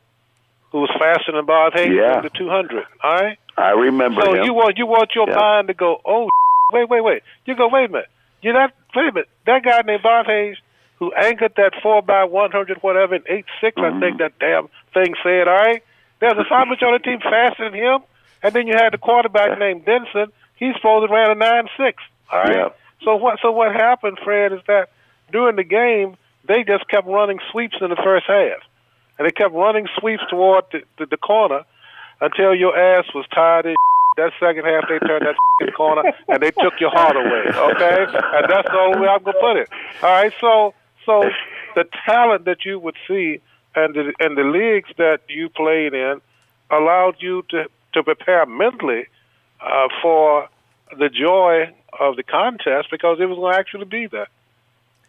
[0.72, 2.16] who was faster than Bob Hayes yeah.
[2.16, 2.85] in the 200.
[3.04, 3.38] All right.
[3.56, 4.22] I remember.
[4.24, 4.44] So him.
[4.44, 5.37] you want you want your yeah.
[5.37, 6.28] mind to go, oh,
[6.72, 7.22] wait, wait, wait.
[7.44, 8.08] You go, wait a minute.
[8.40, 9.28] You that wait a minute.
[9.46, 10.56] That guy named Bob Hayes
[10.98, 13.96] who anchored that four by one hundred whatever in eight six, mm-hmm.
[13.96, 15.46] I think that damn thing said.
[15.46, 15.82] All right.
[16.20, 18.00] There's a Simon on the team faster than him,
[18.42, 20.32] and then you had the quarterback named Denson.
[20.56, 22.02] He's supposed to ran a nine six.
[22.30, 22.56] All right.
[22.56, 22.68] Yeah.
[23.04, 23.38] So what?
[23.42, 24.88] So what happened, Fred, is that
[25.30, 28.62] during the game they just kept running sweeps in the first half
[29.22, 31.62] and they kept running sweeps toward the, the, the corner
[32.20, 33.76] until your ass was tired as
[34.16, 35.37] that second half they turned that
[35.76, 37.44] corner and they took your heart away.
[37.54, 39.68] Okay, and that's the only way I'm gonna put it.
[40.02, 40.74] All right, so
[41.06, 41.30] so
[41.76, 43.40] the talent that you would see
[43.76, 46.20] and the and the leagues that you played in
[46.72, 49.06] allowed you to to prepare mentally
[49.61, 50.48] uh, for
[50.98, 54.26] the joy of the contest because it was going to actually be there.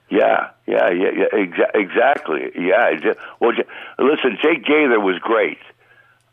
[0.09, 2.51] Yeah, yeah, yeah, yeah exa- exactly.
[2.55, 3.13] Yeah.
[3.39, 3.53] Well,
[3.97, 5.57] listen, Jake Gaither was great.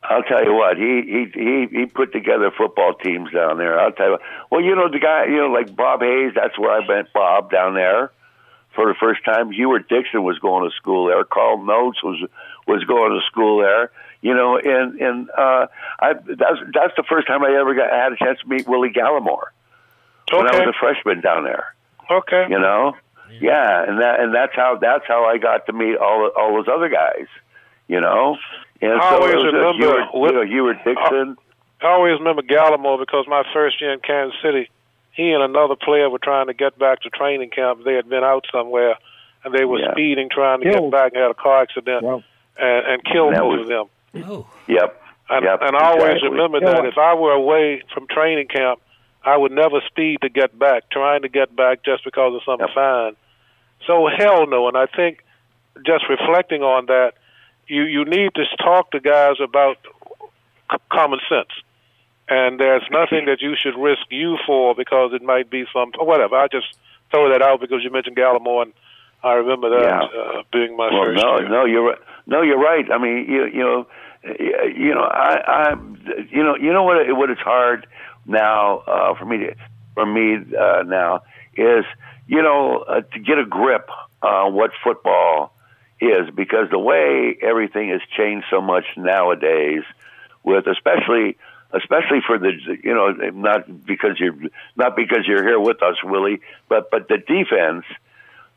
[0.03, 3.79] I'll tell you what, he he he he put together football teams down there.
[3.79, 4.13] I'll tell you.
[4.13, 4.23] What.
[4.51, 6.33] Well, you know the guy, you know, like Bob Hayes.
[6.35, 8.11] That's where I met Bob down there
[8.75, 9.53] for the first time.
[9.53, 11.23] Hewritt Dixon was going to school there.
[11.25, 12.19] Carl Notes was
[12.67, 13.91] was going to school there.
[14.23, 15.67] You know, and and uh,
[16.01, 18.91] I that's that's the first time I ever got had a chance to meet Willie
[18.91, 19.49] Galimore
[20.33, 20.37] okay.
[20.37, 21.75] when I was a freshman down there.
[22.11, 22.47] Okay.
[22.49, 22.97] You know,
[23.41, 26.69] yeah, and that and that's how that's how I got to meet all all those
[26.73, 27.27] other guys.
[27.89, 28.37] You know,
[28.81, 31.37] and I so always it was remember Hewritt, you know, Hewritt Dixon.
[31.83, 34.69] I, I always remember Galimore because my first year in Kansas City,
[35.13, 37.85] he and another player were trying to get back to training camp.
[37.85, 38.95] They had been out somewhere,
[39.45, 39.93] and they were Yeah.
[39.93, 40.93] speeding trying to Killed.
[40.93, 41.13] get back.
[41.15, 42.23] and Had a car accident Wow.
[42.59, 43.87] and, and killed That both was- of them.
[44.31, 44.47] Oh.
[44.69, 45.03] Yep.
[45.31, 46.29] And, Yep, and I always exactly.
[46.31, 46.73] remember Yeah.
[46.75, 48.81] that if I were away from training camp,
[49.25, 52.61] I would never speed to get back, trying to get back just because of some
[52.61, 52.71] Yep.
[52.75, 53.17] fine.
[53.87, 54.69] So hell no.
[54.69, 55.25] And I think
[55.85, 57.13] just reflecting on that,
[57.67, 59.79] you you need to talk to guys about
[60.73, 61.51] c- common sense.
[62.29, 66.07] And there's nothing that you should risk you for because it might be some or
[66.07, 66.37] whatever.
[66.37, 66.69] I just
[67.11, 68.73] throw that out because you mentioned Galimore, and
[69.25, 70.21] I remember that Yeah.
[70.21, 71.49] uh, being my Well, first no, year.
[71.49, 71.99] no, you're right.
[72.27, 72.91] No, you're right.
[72.91, 73.87] I mean, you you know,
[74.25, 75.75] you know, I, I,
[76.31, 76.99] you know, you know what?
[76.99, 77.87] It, it's hard
[78.31, 79.55] now uh, for me to,
[79.95, 81.23] for me uh, now
[81.55, 81.85] is
[82.27, 83.91] you know uh, to get a grip
[84.23, 85.53] on what football
[86.01, 89.83] is because the way everything has changed so much nowadays,
[90.43, 91.37] with especially
[91.73, 94.37] especially for the you know not because you're
[94.77, 97.85] not because you're here with us, Willie, but but the defense.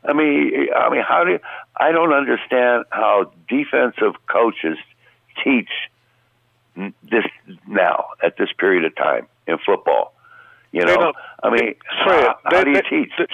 [0.06, 1.40] I mean, I mean, how do you,
[1.74, 4.76] I don't understand how defensive coaches
[5.42, 5.70] teach
[6.76, 7.24] this
[7.66, 10.12] now at this period of time in football.
[10.72, 13.10] You know, I mean, Fred, how, they- how do you they- teach?
[13.16, 13.30] th-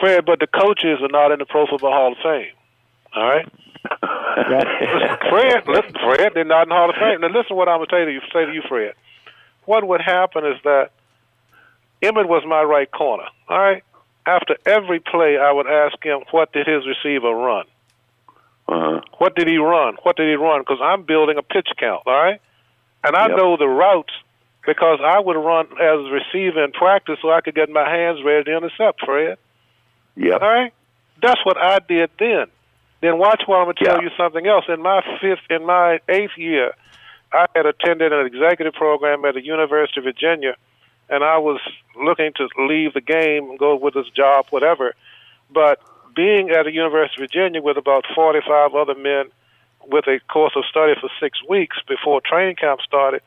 [0.00, 2.52] Fred, but the coaches are not in the Pro Football Hall of Fame.
[3.16, 3.46] All right,
[5.28, 7.20] Fred, listen, Fred, they're not in the Hall of Fame.
[7.20, 8.20] Now, listen, to what I'm gonna tell you.
[8.32, 8.94] Say to you, Fred.
[9.64, 10.90] What would happen is that
[12.02, 13.24] Emmitt was my right corner.
[13.48, 13.82] All right,
[14.26, 17.64] after every play, I would ask him, what did his receiver run?
[18.68, 19.00] Uh-huh.
[19.18, 19.96] What did he run?
[20.02, 20.60] What did he run?
[20.60, 22.40] Because I'm building a pitch count, all right?
[23.02, 23.36] And I Yep.
[23.36, 24.12] know the routes
[24.68, 28.18] because I would run as a receiver in practice so I could get my hands
[28.22, 29.38] ready to intercept, Fred.
[30.14, 30.34] Yeah.
[30.34, 30.74] All right?
[31.22, 32.48] That's what I did then.
[33.00, 34.10] Then watch while I'm going to tell Yeah.
[34.10, 34.66] you something else.
[34.68, 36.74] In my fifth, in my eighth year,
[37.32, 40.54] I had attended an executive program at the University of Virginia,
[41.08, 41.60] and I was
[41.96, 44.94] looking to leave the game and go with this job, whatever.
[45.50, 45.80] But
[46.14, 49.30] being at the University of Virginia with about 45 other men
[49.86, 53.22] with a course of study for six weeks before training camp started,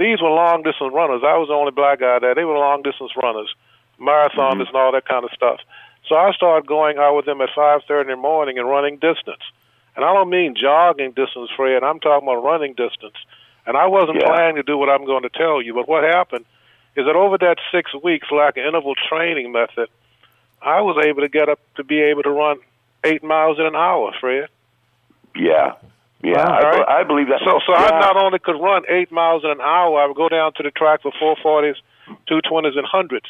[0.00, 1.20] these were long distance runners.
[1.22, 2.34] I was the only black guy there.
[2.34, 3.54] They were long distance runners,
[4.00, 4.72] marathoners, mm-hmm.
[4.72, 5.60] and all that kind of stuff.
[6.08, 9.44] So I started going out with them at 5:30 in the morning and running distance.
[9.94, 11.84] And I don't mean jogging distance, Fred.
[11.84, 13.16] I'm talking about running distance.
[13.66, 14.28] And I wasn't Yeah.
[14.28, 16.46] planning to do what I'm going to tell you, but what happened
[16.96, 19.88] is that over that six weeks, like an interval training method,
[20.62, 22.58] I was able to get up to be able to run
[23.04, 24.48] eight miles in an hour, Fred.
[25.36, 25.74] Yeah.
[26.22, 26.44] Yeah.
[26.44, 26.58] Wow.
[26.58, 26.88] I, right.
[26.88, 27.40] I believe that.
[27.44, 27.86] So, so yeah.
[27.86, 30.62] I not only could run eight miles in an hour, I would go down to
[30.62, 31.76] the track for 440s,
[32.30, 33.26] 220s, and hundreds.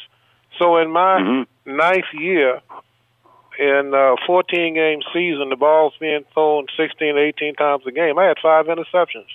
[0.59, 1.77] So in my Mm-hmm.
[1.77, 2.59] ninth year,
[3.59, 8.17] in a 14 game season, the ball's being thrown 16, 18 times a game.
[8.17, 9.27] I had five interceptions.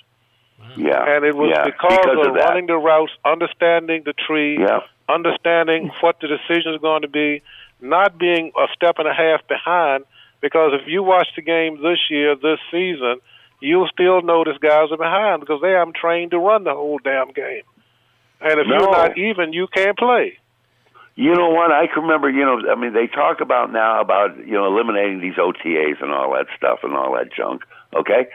[0.75, 1.03] Yeah.
[1.15, 1.65] And it was yeah.
[1.65, 4.79] because, of, of, running the routes, understanding the tree, Yeah.
[5.07, 7.41] understanding what the decision is going to be,
[7.81, 10.03] not being a step and a half behind.
[10.41, 13.19] Because if you watch the game this year, this season,
[13.59, 17.31] you'll still notice guys are behind because they haven't trained to run the whole damn
[17.31, 17.63] game.
[18.41, 18.77] And if No.
[18.79, 20.37] you're not even, you can't play.
[21.15, 21.71] You know what?
[21.71, 22.29] I can remember.
[22.29, 26.11] You know, I mean, they talk about now about you know eliminating these OTAs and
[26.11, 27.63] all that stuff and all that junk.
[27.95, 28.27] Okay,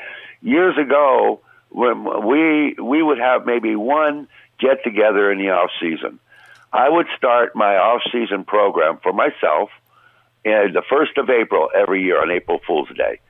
[0.42, 4.26] years ago when we we would have maybe one
[4.58, 6.18] get together in the off season,
[6.72, 9.70] I would start my off season program for myself
[10.44, 13.20] in the first of April every year on April Fool's Day,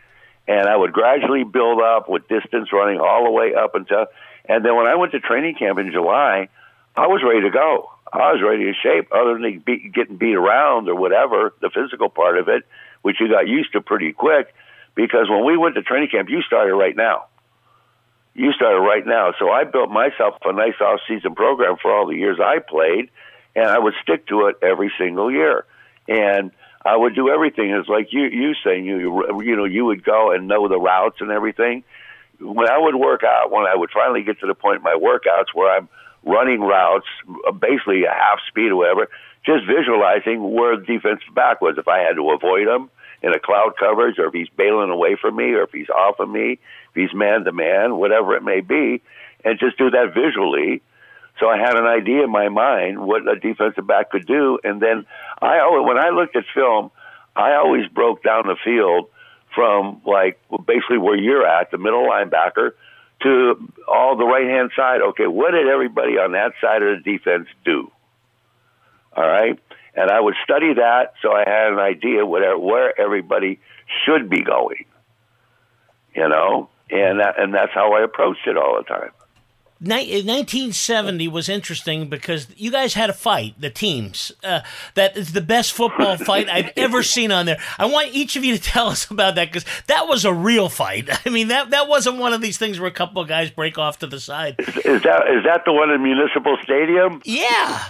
[0.46, 4.06] and I would gradually build up with distance running all the way up until,
[4.48, 6.48] and then when I went to training camp in July,
[6.96, 7.90] I was ready to go.
[8.12, 12.10] I was ready to shape, other than be, getting beat around or whatever, the physical
[12.10, 12.64] part of it,
[13.00, 14.54] which you got used to pretty quick.
[14.94, 17.26] Because when we went to training camp, you started right now.
[18.34, 19.32] You started right now.
[19.38, 23.08] So I built myself a nice off-season program for all the years I played,
[23.56, 25.64] and I would stick to it every single year.
[26.08, 26.50] And
[26.84, 27.70] I would do everything.
[27.70, 31.20] It's like you you saying you you know you would go and know the routes
[31.20, 31.84] and everything.
[32.40, 34.98] When I would work out, when I would finally get to the point in my
[35.00, 35.88] workouts where I'm
[36.24, 37.06] running routes,
[37.60, 39.08] basically a half speed or whatever,
[39.44, 41.76] just visualizing where the defensive back was.
[41.78, 42.90] If I had to avoid him
[43.22, 46.18] in a cloud coverage, or if he's bailing away from me, or if he's off
[46.18, 49.02] of me, if he's man to man, whatever it may be,
[49.44, 50.82] and just do that visually.
[51.40, 54.80] So I had an idea in my mind what a defensive back could do, and
[54.80, 55.06] then
[55.40, 56.90] I always, when I looked at film,
[57.34, 59.08] I always broke down the field
[59.54, 62.72] from like basically where you're at, the middle linebacker,
[63.22, 65.00] to all the right hand side.
[65.00, 67.90] Okay, what did everybody on that side of the defense do?
[69.14, 69.58] All right,
[69.94, 73.60] and I would study that so I had an idea where where everybody
[74.04, 74.84] should be going.
[76.14, 79.10] You know, and that, and that's how I approached it all the time.
[79.84, 84.30] Ni- 1970 was interesting because you guys had a fight, the teams.
[84.44, 84.60] Uh,
[84.94, 87.58] that is the best football fight I've ever seen on there.
[87.78, 90.68] I want each of you to tell us about that because that was a real
[90.68, 91.08] fight.
[91.26, 93.76] I mean, that that wasn't one of these things where a couple of guys break
[93.76, 94.54] off to the side.
[94.60, 97.20] Is that is that the one in Municipal Stadium?
[97.24, 97.88] Yeah,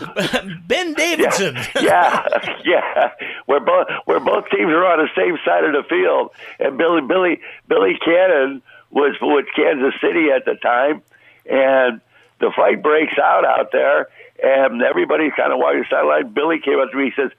[0.66, 1.56] Ben Davidson.
[1.80, 2.26] yeah,
[2.64, 3.10] yeah.
[3.46, 7.02] Where both where both teams are on the same side of the field, and Billy
[7.02, 11.02] Billy Billy Cannon was with Kansas City at the time,
[11.46, 12.00] and
[12.40, 14.08] the fight breaks out out there,
[14.42, 16.32] and everybody's kind of walking the sideline.
[16.32, 17.30] Billy came up to me, he says.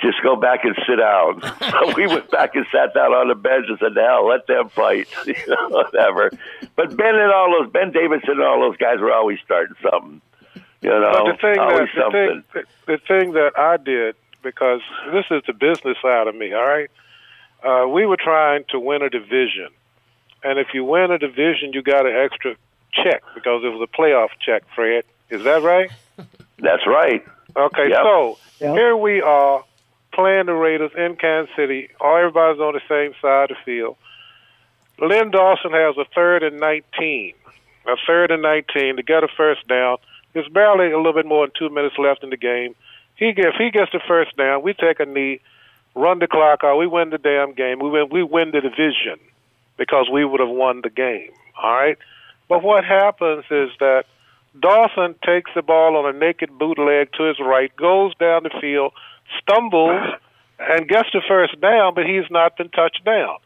[0.00, 1.40] Just go back and sit down.
[1.70, 4.68] so we went back and sat down on the bench and said, "Hell, let them
[4.68, 6.32] fight." you know, whatever.
[6.74, 10.20] But Ben and all those Ben Davidson and all those guys were always starting something.
[10.80, 12.42] You know, But the thing always that the something.
[12.52, 14.80] thing, the thing that I did because
[15.12, 16.52] this is the business side of me.
[16.52, 16.90] All right,
[17.62, 19.68] uh, we were trying to win a division,
[20.42, 22.56] and if you win a division, you got an extra
[22.92, 24.62] check because it was a playoff check.
[24.74, 25.90] Fred, is that right?
[26.58, 27.24] That's right.
[27.56, 27.98] Okay, Yep.
[28.02, 28.74] so Yep.
[28.74, 29.64] here we are
[30.12, 31.88] playing the Raiders in Kansas City.
[32.00, 33.96] All everybody's on the same side of the field.
[35.00, 37.34] Len Dawson has a third and 19.
[37.86, 39.96] A third and 19 to get a first down.
[40.32, 42.74] There's barely a little bit more than two minutes left in the game.
[43.16, 45.40] He get, if he gets the first down, we take a knee,
[45.94, 46.78] run the clock out.
[46.78, 47.80] We win the damn game.
[47.80, 48.08] We win.
[48.10, 49.18] We win the division
[49.76, 51.30] because we would have won the game.
[51.60, 51.98] All right.
[52.52, 54.04] But what happens is that
[54.60, 58.92] Dawson takes the ball on a naked bootleg to his right, goes down the field,
[59.40, 60.12] stumbles,
[60.58, 63.38] and gets the first down, but he's not been touched down.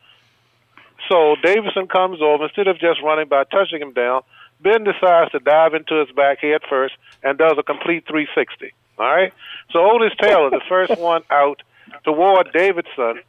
[1.08, 4.22] So Davidson comes over instead of just running by touching him down.
[4.60, 8.74] Ben decides to dive into his back head first and does a complete 360.
[8.98, 9.32] All right.
[9.70, 11.62] So Otis Taylor, the first one out
[12.02, 13.20] toward Davidson,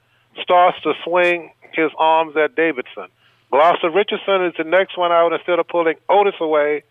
[0.41, 3.09] starts to swing his arms at Davidson.
[3.51, 5.33] Gloster Richardson is the next one out.
[5.33, 6.83] Instead of pulling Otis away,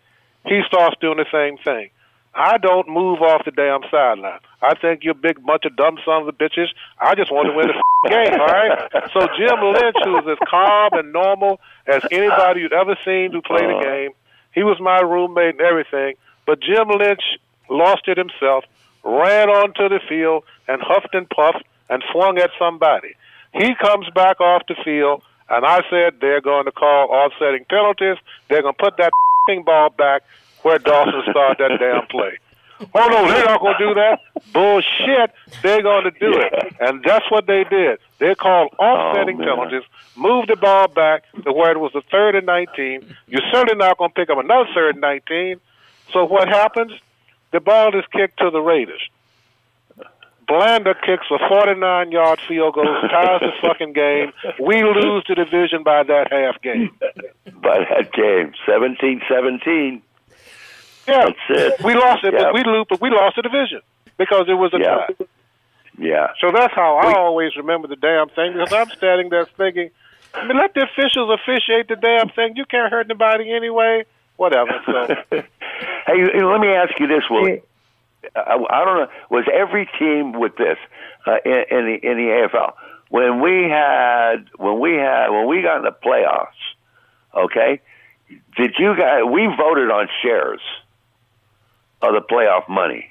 [0.45, 1.89] he starts doing the same thing.
[2.33, 4.39] I don't move off the damn sideline.
[4.61, 6.67] I think you're a big bunch of dumb sons of bitches.
[6.99, 7.73] I just want to win the
[8.09, 8.89] game, all right?
[9.11, 13.65] So Jim Lynch, who's as calm and normal as anybody you'd ever seen who played
[13.65, 13.81] a uh-huh.
[13.81, 14.11] game,
[14.53, 16.13] he was my roommate and everything.
[16.45, 17.23] But Jim Lynch
[17.69, 18.65] lost it himself,
[19.03, 23.15] ran onto the field, and huffed and puffed and swung at somebody.
[23.53, 28.17] He comes back off the field, and I said they're going to call offsetting penalties.
[28.49, 29.11] They're going to put that
[29.65, 30.23] ball back
[30.63, 32.37] where Dawson started that damn play.
[32.79, 34.19] Oh no, they're not going to do that.
[34.53, 35.31] Bullshit.
[35.63, 37.97] They're going to do it, and that's what they did.
[38.19, 39.83] They called oh, offsetting Oh, penalties,
[40.15, 43.15] moved the ball back to where it was the third and nineteen.
[43.27, 45.59] You're certainly not going to pick up another third and nineteen.
[46.13, 46.91] So what happens?
[47.51, 49.01] The ball is kicked to the Raiders.
[50.47, 54.31] Blanda kicks a 49 yard field goal, ties the fucking game.
[54.59, 56.91] We lose the division by that half game.
[57.61, 60.01] By that game, 17-17.
[61.07, 61.83] Yeah, That's it.
[61.83, 62.43] we lost it, Yeah.
[62.45, 63.81] but we lose, but we lost the division
[64.17, 64.95] because it was a Yeah.
[64.95, 65.25] tie.
[65.99, 66.27] Yeah.
[66.39, 69.89] So that's how I always remember the damn thing because I'm standing there thinking,
[70.33, 72.55] I mean, let the officials officiate the damn thing.
[72.55, 74.05] You can't hurt nobody anyway.
[74.35, 74.79] Whatever.
[74.85, 75.43] So Hey,
[76.05, 77.61] hey, let me ask you this, Willie.
[78.35, 79.07] I, I don't know.
[79.29, 80.77] Was every team with this
[81.25, 82.73] uh, in, in the in the AFL
[83.09, 86.47] when we had when we had when we got in the playoffs?
[87.35, 87.81] Okay,
[88.57, 89.21] did you guys?
[89.31, 90.61] We voted on shares
[92.01, 93.09] of the playoff money.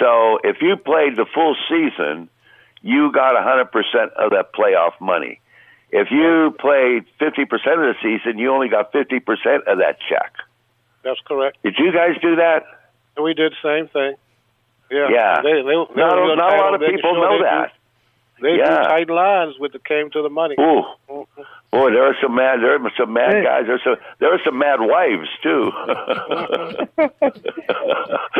[0.00, 2.28] So if you played the full season,
[2.82, 5.40] you got a 100% of that playoff money.
[5.90, 9.20] If you played 50% of the season, you only got 50%
[9.66, 10.32] of that check.
[11.02, 11.58] that's correct.
[11.62, 12.64] Did you guys do that?
[13.20, 14.14] We did the same thing.
[14.90, 15.08] Yeah.
[15.10, 15.42] Yeah.
[15.42, 17.72] They, they, they Not, not tight a lot of making people sure know they that.
[18.38, 18.66] Drew, they Yeah.
[18.66, 20.56] drew tight lines with the came to the money.
[20.58, 20.82] Ooh,
[21.70, 22.60] boy, there are some mad.
[22.60, 23.64] There are some mad guys.
[23.66, 23.96] There's some.
[24.18, 25.70] There are some mad wives too.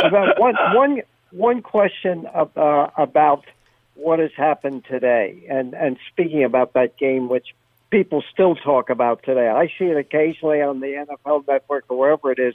[0.04, 3.44] about one one one question of, uh, about
[3.94, 7.54] what has happened today, and and speaking about that game, which
[7.90, 9.48] people still talk about today.
[9.48, 12.54] I see it occasionally on the NFL Network or wherever it is.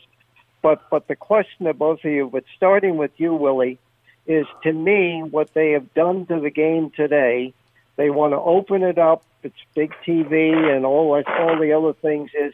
[0.62, 3.80] But but the question to both of you, but starting with you, Willie,
[4.26, 7.54] is to me what they have done to the game today.
[7.96, 9.24] They want to open it up.
[9.44, 12.32] It's big TV and all all the other things.
[12.38, 12.54] Is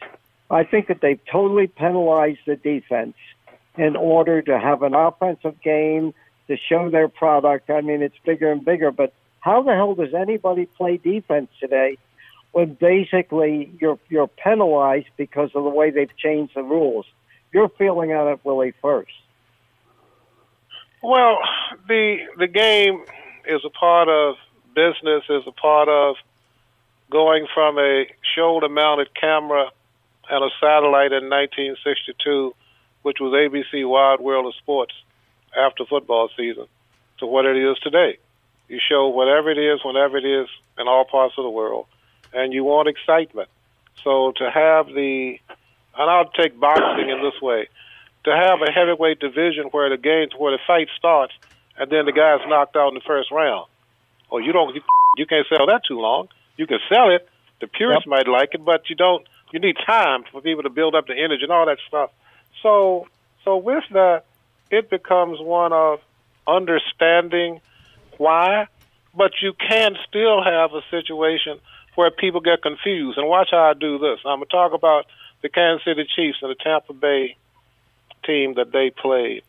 [0.50, 3.16] I think that they've totally penalized the defense
[3.76, 6.14] in order to have an offensive game
[6.48, 7.70] to show their product.
[7.70, 11.98] I mean, it's bigger and bigger, but how the hell does anybody play defense today
[12.52, 17.06] when basically you're you're penalized because of the way they've changed the rules?
[17.54, 19.12] Your feeling on it, Willie, first.
[21.02, 21.38] Well,
[21.86, 23.04] the the game
[23.46, 24.34] is a part of
[24.74, 26.16] business, is a part of
[27.10, 29.70] going from a shoulder mounted camera
[30.28, 32.54] and a satellite in 1962,
[33.02, 34.94] which was ABC Wide World of Sports
[35.56, 36.66] after football season,
[37.18, 38.18] to what it is today.
[38.68, 41.86] You show whatever it is, whenever it is, in all parts of the world,
[42.32, 43.48] and you want excitement.
[44.02, 45.38] So to have the,
[45.98, 47.68] and I'll take boxing in this way,
[48.24, 51.34] to have a heavyweight division where the game, where the fight starts,
[51.78, 53.68] and then the guy's knocked out in the first round.
[54.30, 54.82] Or you don't, you,
[55.16, 56.28] you can't sell that too long.
[56.56, 57.28] You can sell it.
[57.60, 59.26] The purists might like it, but you don't.
[59.52, 62.10] You need time for people to build up the energy and all that stuff.
[62.62, 63.06] So,
[63.44, 64.24] so with that,
[64.70, 66.00] it becomes one of
[66.46, 67.60] understanding
[68.16, 68.66] why,
[69.14, 71.60] but you can still have a situation
[71.94, 73.18] where people get confused.
[73.18, 74.18] And watch how I do this.
[74.24, 75.06] I'm gonna talk about
[75.44, 77.36] the Kansas City Chiefs and the Tampa Bay
[78.24, 79.42] team that they played,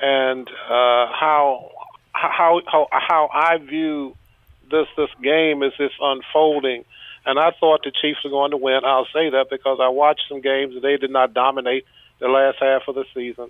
[0.00, 1.72] and uh, how
[2.12, 4.14] how how how I view
[4.70, 6.84] this this game as it's unfolding.
[7.26, 8.80] And I thought the Chiefs were going to win.
[8.84, 11.84] I'll say that because I watched some games and they did not dominate
[12.18, 13.48] the last half of the season,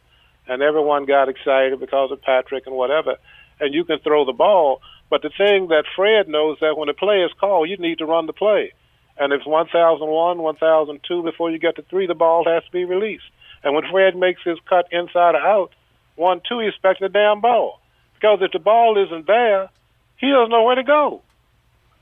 [0.49, 3.17] and everyone got excited because of Patrick and whatever.
[3.61, 4.81] And you can throw the ball,
[5.11, 8.07] but the thing that Fred knows that when the play is called, you need to
[8.07, 8.73] run the play.
[9.19, 13.25] And if 1001, 1002, before you get to three, the ball has to be released.
[13.63, 15.73] And when Fred makes his cut inside or out,
[16.17, 17.81] one, two, he's expecting a damn ball.
[18.15, 19.69] Because if the ball isn't there,
[20.17, 21.23] he doesn't know where to go.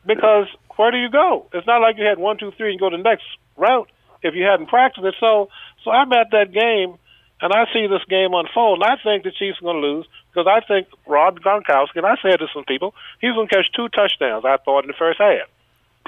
[0.07, 0.47] Because
[0.77, 1.47] where do you go?
[1.53, 3.25] It's not like you had one, two, three, and go to the next
[3.57, 3.91] route
[4.23, 5.15] if you hadn't practiced it.
[5.21, 5.49] So,
[5.85, 6.97] so I'm at that game,
[7.41, 10.07] and I see this game unfold, and I think the Chiefs are going to lose.
[10.33, 13.73] because I think Rob Gronkowski, and I said to some people, he's going to catch
[13.73, 14.45] two touchdowns.
[14.45, 15.49] I thought in the first half,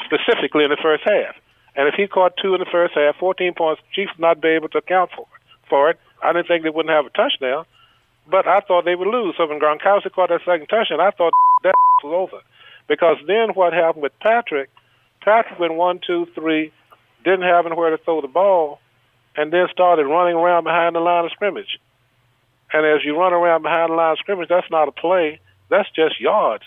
[0.05, 1.36] specifically in the first half.
[1.74, 4.49] And if he caught two in the first half, 14 points, Chiefs would not be
[4.49, 5.43] able to account for it.
[5.68, 7.64] For it, I didn't think they wouldn't have a touchdown,
[8.30, 9.34] but I thought they would lose.
[9.36, 11.32] So when Gronkowski caught that second touchdown, I thought
[11.62, 11.74] that
[12.05, 12.43] was over.
[12.88, 14.68] Because then what happened with Patrick?
[15.22, 16.72] Patrick went one, two, three,
[17.24, 18.80] didn't have anywhere to throw the ball,
[19.36, 21.78] and then started running around behind the line of scrimmage.
[22.72, 25.40] And as you run around behind the line of scrimmage, that's not a play.
[25.70, 26.64] That's just yards.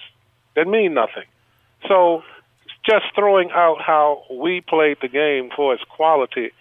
[0.56, 1.26] That mean nothing.
[1.88, 2.24] So
[2.86, 6.52] just throwing out how we played the game for its quality,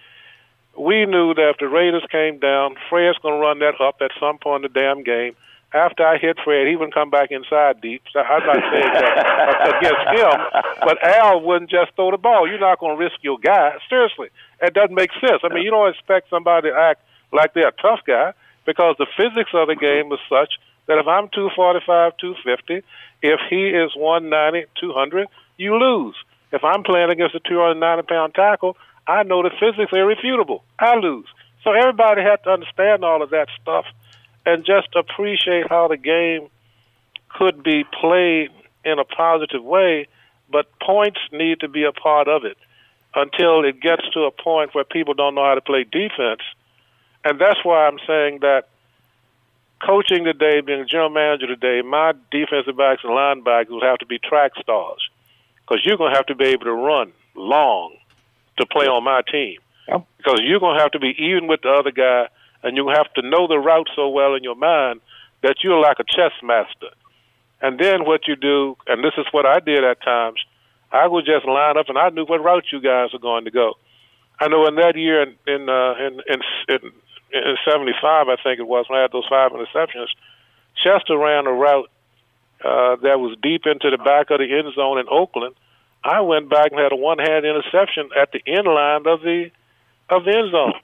[0.76, 4.10] we knew that if the Raiders came down, Fred's going to run that up at
[4.18, 5.36] some point in the damn game.
[5.72, 8.02] After I hit Fred, he wouldn't come back inside deep.
[8.12, 12.48] So I'm not saying that against him, but Al wouldn't just throw the ball.
[12.48, 13.76] You're not going to risk your guy.
[13.88, 14.28] Seriously,
[14.62, 15.42] it doesn't make sense.
[15.42, 17.02] I mean, you don't expect somebody to act
[17.32, 18.32] like they're a tough guy
[18.64, 20.54] because the physics of the game is such
[20.86, 22.86] that if I'm 245, 250,
[23.22, 26.16] if he is 190, 200, you lose.
[26.52, 28.76] If I'm playing against a 290 pound tackle,
[29.06, 30.62] I know the physics are irrefutable.
[30.78, 31.26] I lose.
[31.62, 33.86] So everybody had to understand all of that stuff
[34.46, 36.48] and just appreciate how the game
[37.28, 38.50] could be played
[38.84, 40.06] in a positive way,
[40.50, 42.56] but points need to be a part of it
[43.14, 46.42] until it gets to a point where people don't know how to play defense.
[47.24, 48.68] And that's why I'm saying that
[49.84, 54.06] coaching today, being a general manager today, my defensive backs and linebackers will have to
[54.06, 55.08] be track stars
[55.66, 57.96] because you're going to have to be able to run long
[58.58, 59.58] to play on my team.
[59.88, 60.06] Yep.
[60.18, 62.28] Because you're going to have to be even with the other guy,
[62.62, 65.00] and you have to know the route so well in your mind
[65.42, 66.88] that you're like a chess master.
[67.60, 70.40] And then what you do, and this is what I did at times,
[70.92, 73.50] I would just line up, and I knew what route you guys were going to
[73.50, 73.74] go.
[74.40, 76.92] I know in that year in in uh, in, in, in
[77.32, 80.08] in '75, I think it was when I had those five interceptions.
[80.82, 81.90] Chester ran a route
[82.64, 85.54] uh, that was deep into the back of the end zone in Oakland.
[86.02, 89.50] I went back and had a one-hand interception at the end line of the
[90.10, 90.74] of the end zone,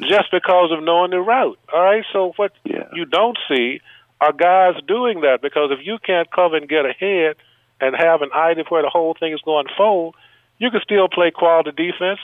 [0.08, 1.58] just because of knowing the route.
[1.72, 2.88] All right, so what Yeah.
[2.92, 3.80] you don't see
[4.20, 7.36] are guys doing that because if you can't cover and get ahead
[7.80, 10.14] and have an idea of where the whole thing is going to fold,
[10.58, 12.20] you can still play quality defense,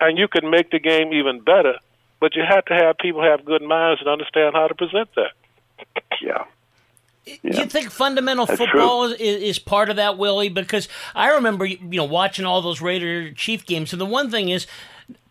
[0.00, 1.74] and you can make the game even better.
[2.20, 5.32] But you have to have people have good minds and understand how to present that.
[6.22, 6.44] Yeah.
[7.26, 10.48] Do you think fundamental That's football is, is part of that, Willie?
[10.48, 14.48] Because I remember, you know, watching all those Raider Chief games, and the one thing
[14.48, 14.66] is,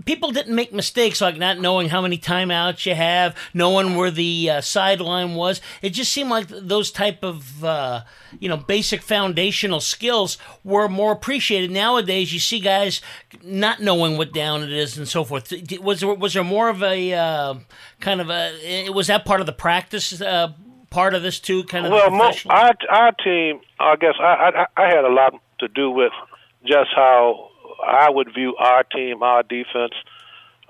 [0.06, 4.50] people didn't make mistakes like not knowing how many timeouts you have, knowing where the
[4.50, 5.62] uh, sideline was.
[5.82, 8.04] It just seemed like those type of, uh,
[8.40, 11.72] you know, basic foundational skills were more appreciated.
[11.72, 13.02] Nowadays, you see guys
[13.44, 15.52] not knowing what down it is and so forth.
[15.82, 17.56] Was there was there more of a uh,
[18.00, 18.90] kind of a?
[18.90, 20.22] Was that part of the practice?
[20.90, 24.66] Part of this too, kind of well, the mo- our our team, I guess, I,
[24.78, 26.12] I I had a lot to do with
[26.66, 27.50] just how
[27.86, 29.94] I would view our team, our defense,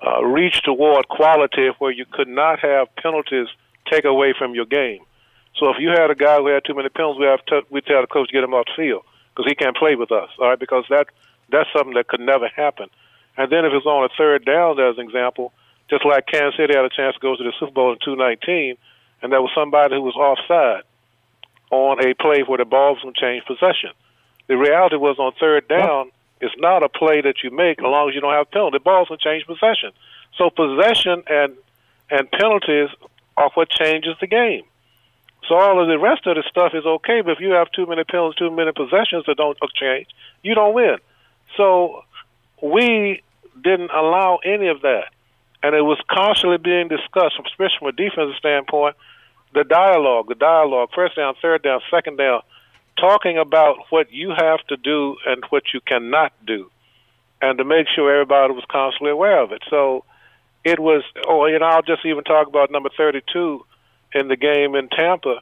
[0.06, 3.48] uh, reach toward quality where you could not have penalties
[3.92, 5.02] take away from your game.
[5.60, 7.82] So if you had a guy who had too many penalties, we have to, we
[7.82, 10.30] tell the coach to get him off the field because he can't play with us.
[10.40, 11.08] All right, because that
[11.52, 12.90] that's something that could never happen.
[13.38, 15.54] And then if it's on a third down, as an example,
[15.90, 18.78] just like Kansas City had a chance to go to the Super Bowl in 2019,
[19.22, 20.84] and there was somebody who was offside
[21.72, 23.92] on a play where the ball was going to change possession.
[24.48, 26.12] The reality was on third down,
[26.42, 28.78] it's not a play that you make as long as you don't have a penalty.
[28.78, 29.92] The ball's going to change possession.
[30.38, 31.56] So possession and
[32.10, 32.90] and penalties
[33.36, 34.64] are what changes the game.
[35.48, 37.86] So all of the rest of the stuff is okay, but if you have too
[37.86, 40.08] many penalties, too many possessions that don't change,
[40.44, 40.98] you don't win.
[41.58, 42.04] So
[42.62, 43.22] we
[43.64, 45.06] didn't allow any of that,
[45.66, 48.96] and it was constantly being discussed, especially from a defensive standpoint.
[49.56, 52.42] The dialogue, the dialogue, first down, third down, second down,
[53.00, 56.70] talking about what you have to do and what you cannot do,
[57.42, 59.64] and to make sure everybody was constantly aware of it.
[59.72, 60.06] So
[60.64, 63.66] it was, oh, you know, I'll just even talk about number 32
[64.14, 65.42] in the game in Tampa.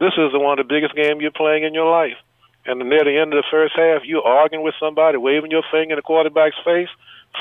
[0.00, 2.18] This is one of the biggest games you're playing in your life.
[2.66, 5.94] And near the end of the first half, you're arguing with somebody, waving your finger
[5.94, 6.88] in the quarterback's face.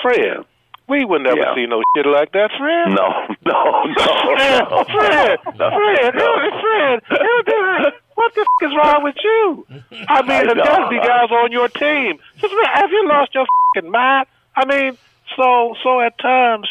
[0.03, 0.45] Fred,
[0.89, 1.55] we would never Yeah.
[1.55, 2.89] see no shit like that, Fred.
[2.89, 3.07] No,
[3.45, 6.49] no, no, Fred, no, Fred, no, Fred, no.
[6.61, 9.65] Fred, Fred, what the f- is wrong with you?
[10.09, 10.89] I mean, I and know.
[11.01, 12.19] guys on your team.
[12.37, 14.27] Just, have you lost your fucking mind?
[14.55, 14.97] I mean,
[15.37, 16.67] so so at times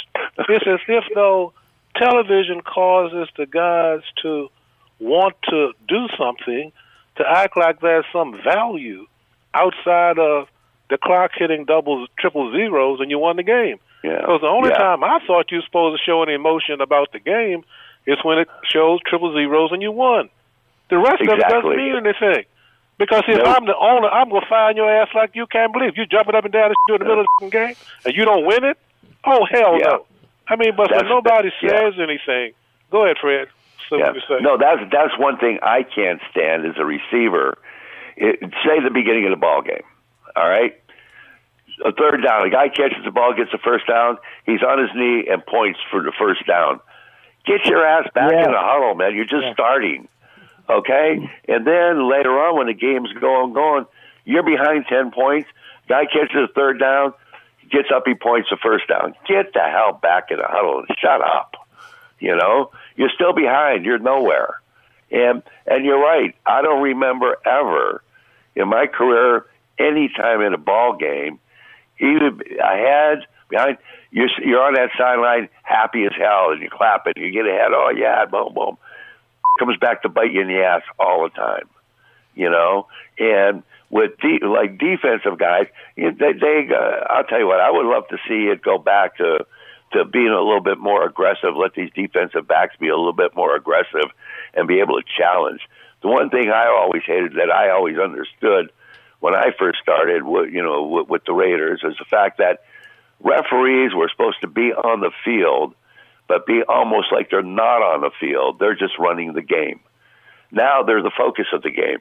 [0.49, 1.53] it's as if though
[1.97, 4.51] television causes the guys to
[5.01, 6.73] want to do something,
[7.16, 9.07] to act like there's some value
[9.55, 10.49] outside of
[10.91, 13.79] the clock hitting doubles, triple zeros, and you won the game.
[14.03, 14.20] Yeah.
[14.20, 14.78] Because the only Yeah.
[14.78, 17.64] time I thought you were supposed to show any emotion about the game
[18.07, 20.28] is when it shows triple zeros and you won.
[20.90, 22.44] The rest of it doesn't mean anything.
[22.99, 23.46] Because if.
[23.46, 25.96] I'm the owner, I'm gonna fire your ass like you can't believe.
[25.96, 27.74] You jumping up and down shit in the middle of the game
[28.05, 28.78] and you don't win it.
[29.24, 29.86] Oh hell Yeah.
[29.86, 30.07] no!
[30.49, 31.68] I mean, but That's- when nobody yeah.
[31.70, 32.53] says anything,
[32.90, 33.49] go ahead, Fred.
[33.90, 33.99] Yeah.
[34.07, 34.38] what you say?
[34.40, 37.57] No, that's that's one thing I can't stand as a receiver.
[38.16, 39.84] It, say the beginning of the ball game.
[40.36, 40.74] All right,
[41.85, 42.47] a third down.
[42.47, 44.18] A guy catches the ball, gets the first down.
[44.47, 46.81] He's on his knee and points for the first down.
[47.47, 48.45] Get your ass back Yeah.
[48.47, 49.14] in the huddle, man.
[49.14, 50.09] You're just starting.
[50.70, 53.87] Okay, and then later on when the game's going going,
[54.26, 55.49] you're behind ten points.
[55.89, 57.14] Guy catches the third down,
[57.70, 59.14] gets up, he points the first down.
[59.26, 61.55] Get the hell back in the huddle and shut up.
[62.18, 63.87] You know, you're still behind.
[63.87, 64.61] You're nowhere.
[65.11, 66.35] And and you're right.
[66.45, 68.03] I don't remember ever
[68.55, 69.47] in my career
[69.79, 71.39] any time in a ball game,
[72.01, 73.78] even I had behind
[74.11, 77.70] you're you're on that sideline happy as hell and you clap it, you get ahead.
[77.72, 78.78] Oh yeah, boom boom.
[79.59, 81.68] Comes back to bite you in the ass all the time.
[82.34, 82.86] You know,
[83.18, 87.86] and with de- like defensive guys, they, they uh, I'll tell you what, I would
[87.86, 89.44] love to see it go back to
[89.92, 91.57] to being a little bit more aggressive.
[91.57, 94.11] Let these defensive backs be a little bit more aggressive
[94.55, 95.61] and be able to challenge.
[96.03, 98.70] The one thing I always hated that I always understood
[99.21, 102.62] when I first started, you know, with, the Raiders, is the fact that
[103.21, 105.75] referees were supposed to be on the field,
[106.29, 108.59] but be almost like they're not on the field.
[108.59, 109.81] They're just running the game.
[110.53, 111.99] Now they're the focus of the game.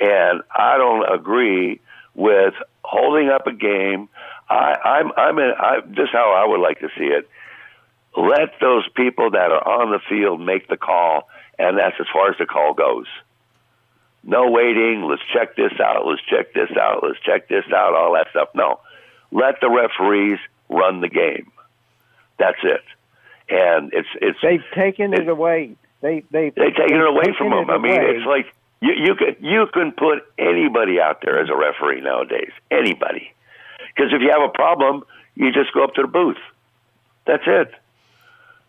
[0.00, 1.80] And I don't agree
[2.14, 2.54] with
[2.84, 4.08] holding up a game.
[4.48, 7.28] I, I'm, I'm in, I, this is how I would like to see it.
[8.16, 12.30] Let those people that are on the field make the call, and that's as far
[12.30, 13.06] as the call goes.
[14.26, 15.02] No waiting.
[15.08, 16.06] Let's check this out.
[16.06, 17.02] Let's check this out.
[17.02, 17.94] Let's check this out.
[17.94, 18.48] All that stuff.
[18.54, 18.80] No,
[19.30, 21.50] let the referees run the game.
[22.38, 22.80] That's it.
[23.48, 25.76] And it's it's They've taken it away.
[26.00, 27.68] They they They taken it away from them.
[27.70, 28.16] I mean, away.
[28.16, 28.46] it's like
[28.80, 32.50] you you can you can put anybody out there as a referee nowadays.
[32.70, 33.30] Anybody,
[33.94, 35.04] because if you have a problem,
[35.34, 36.38] you just go up to the booth.
[37.26, 37.72] That's it.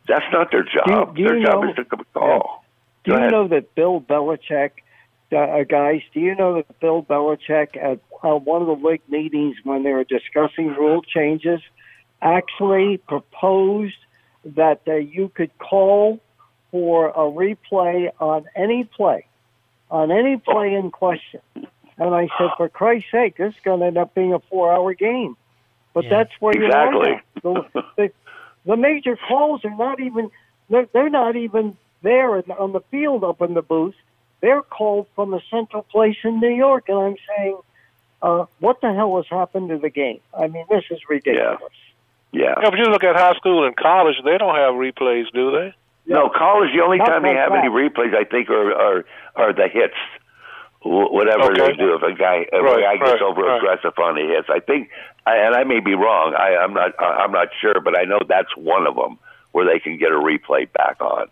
[0.08, 1.16] That's not their job.
[1.16, 2.64] do you their job know- is to call.
[3.06, 3.32] Do Go you ahead.
[3.32, 4.72] know that Bill Belichick,
[5.36, 6.02] uh, uh, guys?
[6.14, 9.92] Do you know that Bill Belichick at uh, one of the league meetings when they
[9.92, 11.62] were discussing rule changes,
[12.22, 13.98] actually proposed
[14.46, 16.20] that uh, you could call
[16.72, 19.26] for a replay on any play,
[19.92, 21.42] on any play in question.
[21.98, 24.94] And I said, for Christ's sake, this is going to end up being a four-hour
[24.96, 25.38] game.
[25.94, 26.10] But Yeah.
[26.18, 27.12] that's where you Exactly.
[27.12, 27.24] are.
[27.44, 27.66] now.
[27.74, 28.12] The, the,
[28.66, 30.30] the major calls are not even
[30.70, 33.96] they're, they're not even there on the field up in the booth.
[34.42, 37.58] They're called from a central place in New York, and I'm saying,
[38.22, 40.20] uh, what the hell has happened to the game?
[40.38, 41.60] I mean, this is ridiculous.
[42.32, 42.56] Yeah.
[42.62, 45.74] Yeah, but you look at high school and college; they don't have replays, do they?
[46.06, 46.70] No, college.
[46.76, 47.60] The only Not time they have that.
[47.64, 49.06] any replays, I think, are are,
[49.38, 49.96] are the hits.
[50.84, 51.68] Whatever Okay.
[51.72, 53.58] they do, if a guy if Right, a guy gets right, over right.
[53.58, 54.90] aggressive on the hits, I think,
[55.26, 56.36] and I may be wrong.
[56.38, 56.92] I, I'm not.
[57.02, 59.18] I'm not sure, but I know that's one of them
[59.54, 61.28] where they can get a replay back on.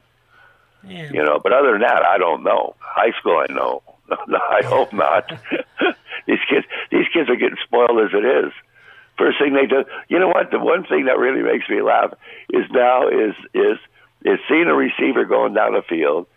[0.88, 1.09] Yeah.
[1.11, 2.75] You know, but other than that, I don't know.
[2.79, 3.81] High school, I know.
[4.27, 5.27] No, I hope not.
[6.27, 8.51] these kids, these kids are getting spoiled as it is.
[9.17, 10.51] First thing they do, you know what?
[10.51, 12.13] The one thing that really makes me laugh
[12.51, 13.77] is now is is
[14.25, 16.27] is seeing a receiver going down the field.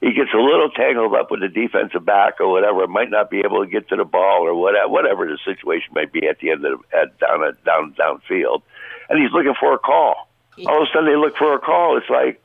[0.00, 2.86] He gets a little tangled up with the defensive back or whatever.
[2.86, 6.12] Might not be able to get to the ball or whatever, whatever the situation might
[6.12, 8.62] be at the end of the, at down at down downfield,
[9.08, 10.28] and he's looking for a call.
[10.66, 11.96] All of a sudden, they look for a call.
[11.96, 12.42] It's like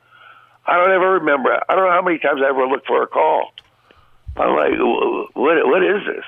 [0.66, 1.58] I don't ever remember.
[1.68, 3.52] I don't know how many times I ever looked for a call.
[4.36, 4.78] I'm like,
[5.34, 5.66] what?
[5.66, 6.24] What is this?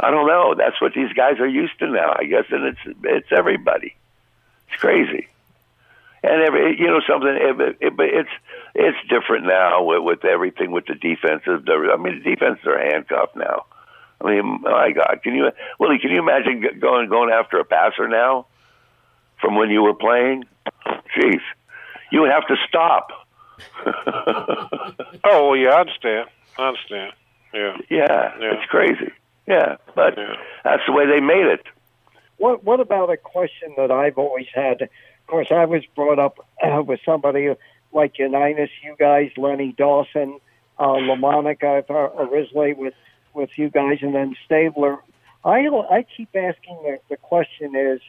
[0.00, 0.54] I don't know.
[0.56, 3.94] That's what these guys are used to now, I guess, and it's it's everybody.
[4.70, 5.28] It's crazy,
[6.22, 7.28] and every you know something.
[7.30, 8.30] It, it, it's
[8.74, 11.64] it's different now with, with everything with the defenses.
[11.66, 13.64] The- I mean, the defenses are handcuffed now.
[14.20, 15.98] I mean, my God, can you, Willie?
[15.98, 18.46] Can you imagine going going after a passer now
[19.40, 20.44] from when you were playing?
[21.16, 21.40] Jeez,
[22.10, 23.08] you would have to stop.
[25.24, 26.28] Oh, well, yeah, I understand.
[26.58, 27.12] I understand.
[27.52, 27.76] Yeah.
[27.90, 28.54] Yeah, Yeah.
[28.54, 29.10] it's crazy.
[29.46, 30.36] Yeah, but Yeah.
[30.64, 31.64] that's the way they made it.
[32.38, 34.82] What What about a question that I've always had?
[34.82, 37.54] Of course, I was brought up uh, with somebody
[37.92, 40.38] like Unitas, you guys, Lenny Dawson,
[40.78, 41.84] uh, LaMonica
[42.30, 42.94] originally with
[43.34, 44.98] with you guys, and then Stabler.
[45.44, 48.00] I I keep asking the, the question is,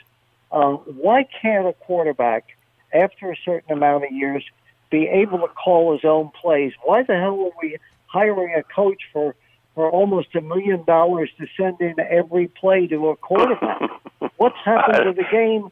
[0.51, 2.55] uh, why can't a quarterback,
[2.93, 4.43] after a certain amount of years,
[4.89, 6.73] be able to call his own plays?
[6.83, 7.77] Why the hell are we
[8.07, 9.35] hiring a coach for
[9.75, 13.81] for almost a million dollars to send in every play to a quarterback?
[14.37, 15.69] What's happened to the game?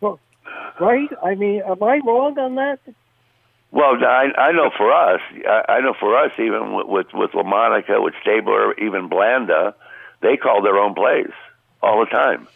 [0.00, 0.20] Well,
[0.78, 1.08] Right?
[1.22, 2.80] I mean, am I wrong on that?
[3.70, 7.30] Well, I, I know for us, I, I know for us, even with with, with
[7.32, 9.74] LaMonica, with Stabler, even Blanda,
[10.22, 11.32] they call their own plays
[11.82, 12.48] all the time.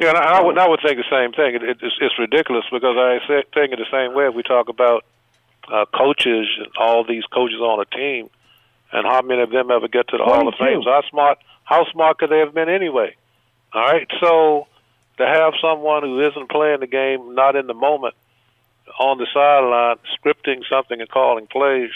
[0.00, 1.54] Yeah, and I, I would I would think the same thing.
[1.54, 4.26] It, it, it's, it's ridiculous because I think it the same way.
[4.26, 5.04] If we talk about
[5.72, 8.28] uh, coaches and all these coaches on a team,
[8.92, 10.82] and how many of them ever get to the Hall of Fame?
[10.82, 11.38] So how smart?
[11.64, 13.16] How smart could they have been anyway?
[13.72, 14.68] All right, so
[15.18, 18.14] to have someone who isn't playing the game, not in the moment,
[18.98, 21.90] on the sideline, scripting something and calling plays.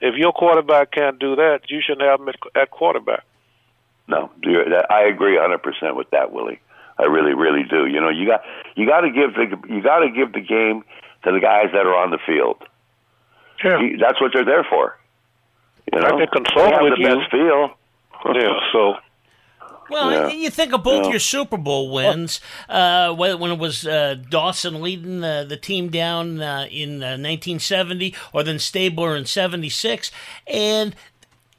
[0.00, 3.24] If your quarterback can't do that, you shouldn't have him at, at quarterback.
[4.08, 4.30] No,
[4.90, 6.60] I agree 100% with that, Willie.
[6.98, 7.86] I really, really do.
[7.86, 8.42] You know, you got
[8.74, 10.84] you got to give the you got to give the game
[11.24, 12.56] to the guys that are on the field.
[13.64, 13.80] Yeah.
[13.80, 14.96] You- That's what they're there for.
[15.92, 17.16] You know, I can consult They have with the you.
[17.16, 17.70] best feel.
[18.34, 18.96] Yeah, so
[19.88, 20.28] Well, Yeah.
[20.28, 21.10] you think of both Yeah.
[21.12, 25.90] your Super Bowl wins, uh, when when it was uh, Dawson leading the, the team
[25.90, 30.10] down uh, in uh, 1970, or then Stabler in '76,
[30.48, 30.96] and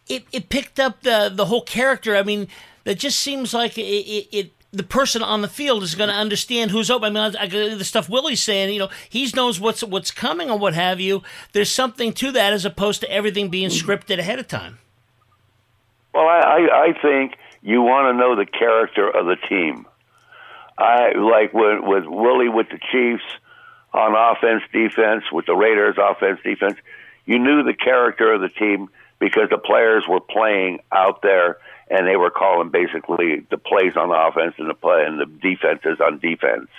[0.10, 2.16] it, it picked up the the whole character.
[2.18, 2.48] I mean,
[2.84, 3.82] that just seems like it.
[3.84, 7.16] it, it the person on the field is going to understand who's open.
[7.16, 10.50] I mean, I, I, the stuff Willie's saying, you know, he knows what's what's coming
[10.50, 11.24] or what have you.
[11.54, 14.80] There's something to that as opposed to everything being scripted ahead of time.
[16.14, 19.86] Well, I, I, think you want to know the character of the team.
[20.78, 23.24] I like with with Willie with the Chiefs
[23.94, 26.78] on offense, defense, with the Raiders offense, defense.
[27.26, 28.90] You knew the character of the team
[29.20, 31.58] because the players were playing out there
[31.90, 36.00] and they were calling basically the plays on offense and the play and the defenses
[36.02, 36.70] on defense.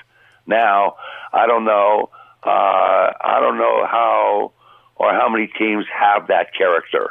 [0.47, 0.97] Now,
[1.33, 2.11] I don't know.
[2.43, 4.53] Uh, I don't know how
[4.97, 7.11] or how many teams have that character.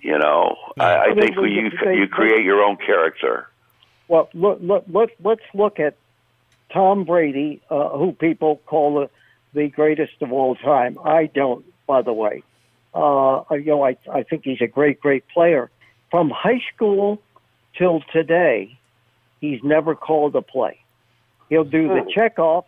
[0.00, 3.48] You know, I, I think you they- you create your own character.
[4.06, 5.94] Well, look, look, let, let's look at
[6.72, 9.10] Tom Brady, uh, who people call the,
[9.52, 10.98] the greatest of all time.
[11.04, 12.42] I don't, by the way.
[12.94, 15.70] Uh, you know, I, I think he's a great, great player.
[16.10, 17.20] From high school
[17.76, 18.78] till today,
[19.40, 20.78] he's never called a play.
[21.48, 22.64] He'll do the checkoffs.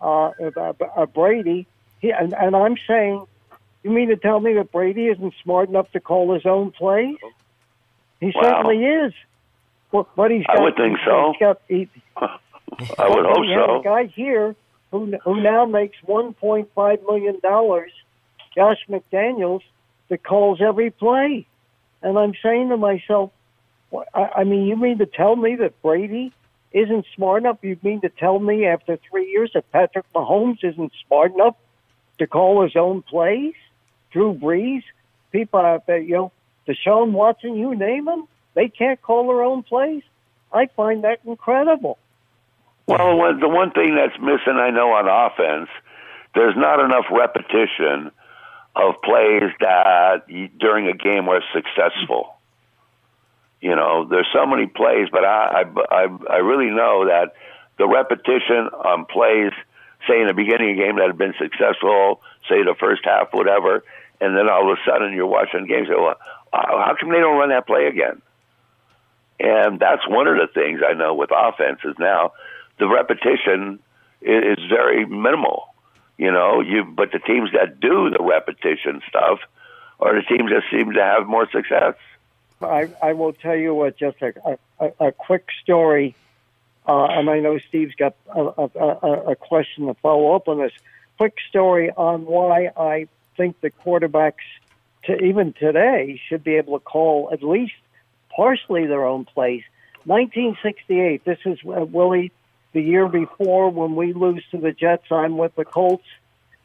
[0.00, 1.66] Uh, uh, uh, Brady,
[2.00, 3.24] he, and, and I'm saying,
[3.82, 7.16] you mean to tell me that Brady isn't smart enough to call his own plays?
[8.20, 8.42] He Wow.
[8.42, 9.12] certainly is.
[9.92, 11.34] But, but he's I got, would think so.
[11.38, 13.80] Got, he, I would hope so.
[13.80, 14.56] a guy here
[14.90, 17.92] who who now makes 1.5 million dollars,
[18.54, 19.60] Josh McDaniels,
[20.08, 21.46] that calls every play,
[22.04, 23.32] and I'm saying to myself,
[24.12, 26.32] I, mean, you mean to tell me that Brady
[26.72, 27.58] isn't smart enough?
[27.62, 31.56] You mean to tell me after three years that Patrick Mahomes isn't smart enough
[32.18, 33.54] to call his own plays?
[34.12, 34.82] Drew Brees,
[35.32, 36.32] people out there, you know,
[36.68, 40.02] Deshaun Watson, you name them, they can't call their own plays.
[40.52, 41.98] I find that incredible.
[42.86, 45.70] Well, the one thing that's missing, I know, on offense,
[46.34, 48.10] there's not enough repetition
[48.76, 50.26] of plays that
[50.58, 52.34] during a game were successful.
[53.60, 57.32] You know, there's so many plays, but I, I, I, really know that
[57.78, 59.52] the repetition on plays,
[60.06, 63.32] say in the beginning of a game that had been successful, say the first half,
[63.32, 63.82] whatever,
[64.20, 65.88] and then all of a sudden you're watching games.
[65.88, 66.16] Say, well,
[66.52, 68.20] how come they don't run that play again?
[69.40, 72.32] And that's one of the things I know with offenses now.
[72.78, 73.78] The repetition
[74.20, 75.73] is very minimal,
[76.18, 76.60] you know.
[76.60, 79.40] You but the teams that do the repetition stuff
[80.00, 81.94] are the teams that seem to have more success.
[82.62, 86.14] I, I will tell you what, just a, a, a quick story,
[86.86, 90.72] uh, and I know Steve's got a, a, a, question to follow up on this.
[91.18, 94.44] Quick story on why I think the quarterbacks,
[95.04, 97.74] to even today, should be able to call at least
[98.34, 99.62] partially their own plays.
[100.04, 102.30] 1968, this is uh, Willie,
[102.74, 105.04] the year before when we lose to the Jets.
[105.10, 106.04] I'm with the Colts,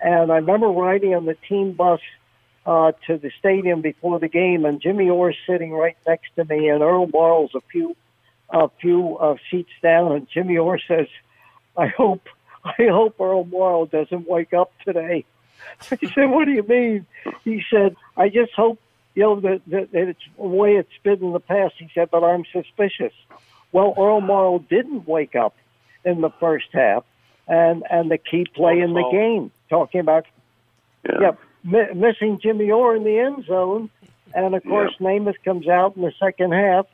[0.01, 2.01] and I remember riding on the team bus
[2.65, 6.67] uh, to the stadium before the game, and Jimmy Orr's sitting right next to me,
[6.67, 7.95] and Earl Morrall's a few,
[8.49, 11.07] a few uh, seats down, and Jimmy Orr says,
[11.77, 12.27] "I hope,
[12.65, 15.25] I hope Earl Morrall doesn't wake up today."
[15.91, 17.05] I said, "What do you mean?"
[17.45, 18.79] He said, "I just hope."
[19.15, 21.73] You know that, that, that it's the way it's been in the past.
[21.77, 23.11] He said, but I'm suspicious.
[23.71, 25.55] Well, Earl Morrall didn't wake up
[26.05, 27.03] in the first half,
[27.47, 30.25] and and the key play in the game, talking about
[31.07, 31.19] Yeah.
[31.21, 31.31] yeah,
[31.63, 33.89] mi- missing Jimmy Orr in the end zone,
[34.33, 36.85] and of course Namath comes out in the second half.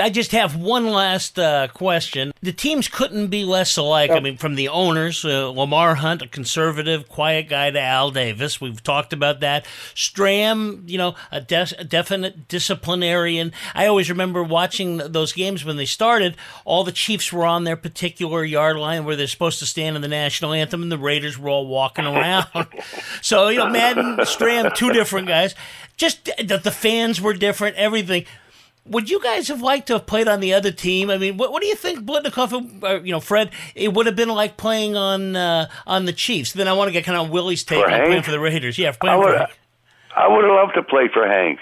[0.00, 2.32] I just have one last uh, question.
[2.40, 4.10] The teams couldn't be less alike.
[4.10, 8.60] I mean, from the owners, uh, Lamar Hunt, a conservative, quiet guy, to Al Davis.
[8.60, 9.66] We've talked about that.
[9.94, 13.52] Stram, you know, a, de- a definite disciplinarian.
[13.74, 16.36] I always remember watching those games when they started.
[16.64, 20.02] All the Chiefs were on their particular yard line where they're supposed to stand in
[20.02, 22.46] the national anthem, and the Raiders were all walking around.
[23.22, 25.54] so, you know, Madden, Stram, two different guys.
[25.96, 28.26] Just that the fans were different, everything
[28.86, 31.10] would you guys have liked to have played on the other team?
[31.10, 34.16] I mean, what, what do you think, Biletnikoff, uh, you know, Fred, it would have
[34.16, 36.52] been like playing on uh, on the Chiefs?
[36.52, 38.78] Then I want to get kind of Willie's take For on playing for the Raiders.
[38.78, 39.58] Yeah, I playing for would, Hank.
[40.16, 41.58] I would have loved to play for Hank.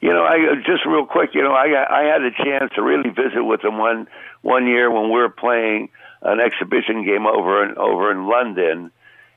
[0.00, 1.30] You know, I just real quick.
[1.34, 4.08] You know, I I had a chance to really visit with him one
[4.42, 5.90] one year when we were playing
[6.22, 8.90] an exhibition game over in over in London,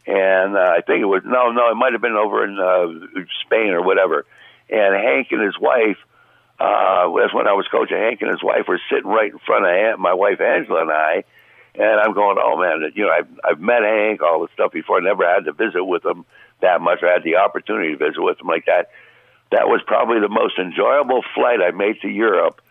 [0.07, 3.23] and uh, I think it was no, no, it might have been over in uh,
[3.45, 4.25] Spain or whatever.
[4.69, 5.97] And Hank and his wife,
[6.64, 7.97] uh, that's when I was coaching.
[7.97, 10.91] Hank and his wife were sitting right in front of Aunt, my wife Angela and
[10.91, 11.24] I,
[11.76, 14.99] and I'm going, oh man, you know, I've I've met Hank, all this stuff before.
[14.99, 16.24] I never had to visit with him
[16.61, 17.03] that much.
[17.03, 18.91] I had the opportunity to visit with him like that.
[19.51, 22.61] That was probably the most enjoyable flight I made to Europe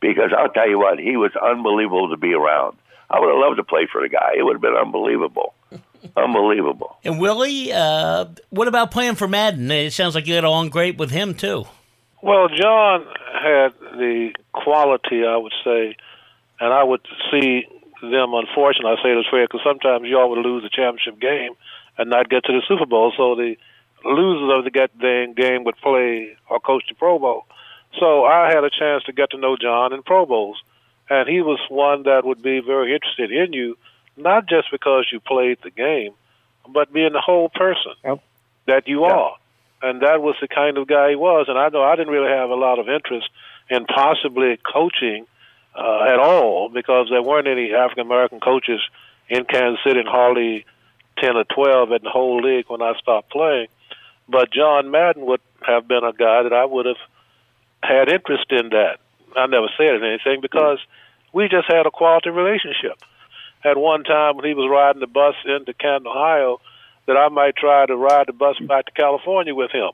[0.00, 2.78] because I'll tell you what, he was unbelievable to be around.
[3.10, 4.32] I would have loved to play for the guy.
[4.36, 5.54] It would have been unbelievable.
[6.16, 6.96] unbelievable.
[7.04, 9.70] And Willie, uh, what about playing for Madden?
[9.70, 11.66] It sounds like you got along great with him too.
[12.22, 13.04] Well, John
[13.34, 15.96] had the quality, I would say,
[16.60, 17.00] and I would
[17.30, 17.66] see
[18.00, 18.32] them.
[18.34, 21.54] Unfortunately, I say this fair because sometimes y'all would lose the championship game
[21.98, 23.12] and not get to the Super Bowl.
[23.16, 23.56] So the
[24.04, 27.44] losers of the game would play or coach the Pro Bowl.
[27.98, 30.62] So I had a chance to get to know John in Pro Bowls,
[31.10, 33.76] and he was one that would be very interested in you,
[34.16, 36.12] not just because you played the game,
[36.68, 38.20] but being the whole person Yep.
[38.66, 39.36] that you are.
[39.82, 41.46] And that was the kind of guy he was.
[41.48, 43.28] And I know I didn't really have a lot of interest
[43.68, 45.26] in possibly coaching
[45.74, 48.80] uh, at all because there weren't any African American coaches
[49.28, 50.64] in Kansas City and hardly
[51.18, 53.68] 10 or 12 in the whole league when I stopped playing.
[54.28, 57.02] But John Madden would have been a guy that I would have
[57.82, 58.98] had interest in that.
[59.36, 60.78] I never said anything because
[61.32, 62.98] we just had a quality relationship.
[63.64, 66.60] At one time when he was riding the bus into Canton, Ohio,
[67.06, 69.90] that I might try to ride the bus back to California with him,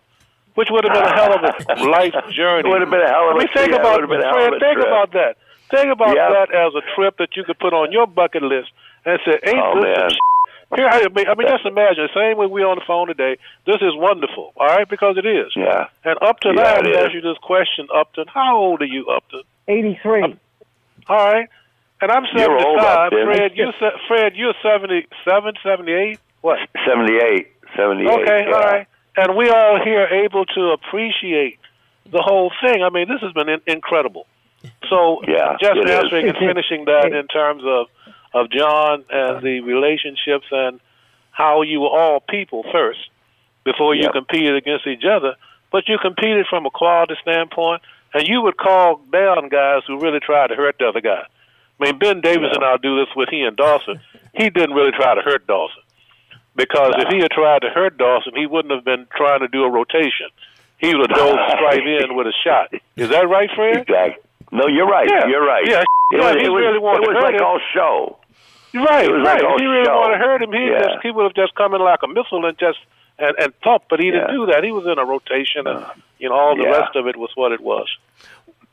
[0.55, 2.69] which would have been a hell of a life journey.
[2.69, 4.11] It would have been a hell of I a mean, think yeah, it about would
[4.11, 4.87] been a hell Fred, think trip.
[4.87, 5.37] about that.
[5.71, 6.31] Think about Yeah.
[6.31, 8.71] that as a trip that you could put on your bucket list
[9.05, 10.11] and say, "Ain't Oh, this man.
[10.11, 10.19] some
[10.77, 12.09] Here, I mean, I mean, just imagine.
[12.13, 13.39] The same way we on the phone today.
[13.65, 15.53] This is wonderful, all right, because it is.
[15.57, 15.87] Yeah.
[16.05, 18.27] And Upton, Yeah, I have to ask you this question, Upton.
[18.29, 19.43] How old are you, Upton?
[19.67, 20.37] 83.
[21.09, 21.49] All right.
[22.03, 23.11] And I'm You're old, 75.
[23.11, 23.73] Fred, you're
[24.09, 26.19] Fred, you're 77, 78.
[26.49, 26.59] What?
[26.87, 27.47] 78.
[27.77, 28.09] 78.
[28.09, 28.55] Okay, yeah.
[28.55, 28.87] all right.
[29.17, 31.59] And we all here able to appreciate
[32.11, 32.83] the whole thing.
[32.83, 34.27] I mean, this has been in- incredible.
[34.89, 35.91] So, Yeah, just it is.
[35.91, 37.87] answering and finishing that in terms of
[38.35, 40.81] of John and the relationships and
[41.31, 43.01] how you were all people first
[43.65, 44.13] before you Yep.
[44.13, 45.35] competed against each other,
[45.71, 47.81] but you competed from a quality standpoint,
[48.15, 51.25] and you would call down guys who really tried to hurt the other guy.
[51.81, 53.99] I mean, Ben Davidson I'll do this with he and Dawson.
[54.35, 55.83] He didn't really try to hurt Dawson
[56.59, 59.63] because if he had tried to hurt Dawson, he wouldn't have been trying to do
[59.65, 60.29] a rotation.
[60.79, 62.69] He would have dove straight in with a shot.
[62.97, 63.83] Is that right, Fred?
[63.89, 64.23] Exactly.
[64.53, 65.09] No, you're right.
[65.11, 65.27] Yeah.
[65.27, 65.65] You're right.
[65.67, 67.47] Yeah, It yeah, was, he it was, really wanted it to was hurt like him.
[67.47, 68.19] all show.
[68.75, 69.41] Right, It was right.
[69.41, 69.97] like all if he really show.
[69.97, 70.79] wanted to hurt him, he Yeah.
[70.81, 72.79] just he would have just come in like a missile and just
[73.19, 73.85] and and thump.
[73.89, 74.63] But he didn't do that.
[74.65, 75.85] He was in a rotation, and
[76.19, 76.79] you know all the Yeah.
[76.85, 77.89] rest of it was what it was.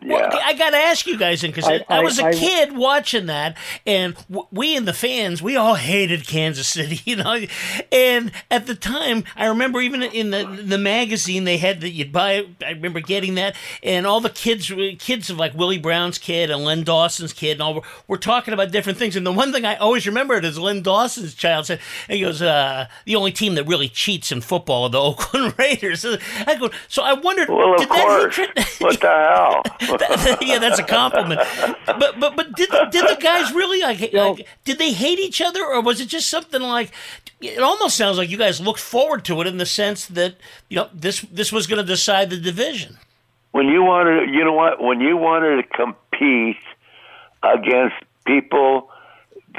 [0.06, 0.39] Well, Yeah.
[0.43, 3.26] I got to ask you guys, because I, I- I was a I- kid watching
[3.28, 7.45] that, and w- we and the fans, we all hated Kansas City, you know.
[7.91, 12.12] And at the time, I remember even in the the magazine they had that you'd
[12.12, 12.45] buy.
[12.66, 16.64] I remember getting that, and all the kids, kids of like Willie Brown's kid and
[16.64, 19.16] Len Dawson's kid, and all were, were talking about different things.
[19.16, 21.80] And the one thing I always remembered is Len Dawson's child said,
[22.10, 26.06] he goes, uh, "The only team that really cheats in football are the Oakland Raiders."
[26.47, 28.38] I go, so I wondered, Well, of did course.
[28.38, 28.68] that hatred?
[28.80, 29.95] what the hell?
[30.00, 31.41] That- yeah, that's a compliment.
[31.86, 35.41] But but but did the, did the guys really like, like did they hate each
[35.41, 36.91] other or was it just something like?
[37.41, 40.36] It almost sounds like you guys looked forward to it in the sense that
[40.70, 42.98] you know this this was going to decide the division.
[43.52, 44.82] when you wanted, you know what?
[44.82, 46.58] When you wanted to compete
[47.43, 48.89] against people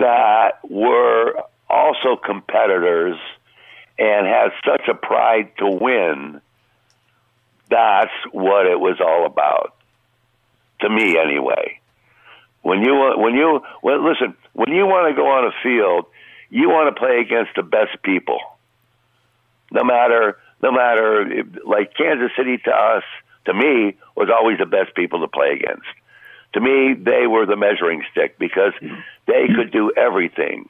[0.00, 1.34] that were
[1.70, 3.16] also competitors
[3.98, 6.40] and had such a pride to win,
[7.70, 9.75] that's what it was all about.
[10.80, 11.80] To me, anyway.
[12.62, 16.06] When you when you well, listen, when you want to go on a field,
[16.50, 18.38] you want to play against the best people.
[19.70, 23.04] No matter, no matter, like Kansas City to us,
[23.46, 25.86] to me, was always the best people to play against.
[26.52, 28.72] to me, they were the measuring stick because
[29.26, 30.68] they could do everything,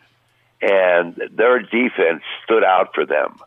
[0.61, 3.39] and their defense stood out for them.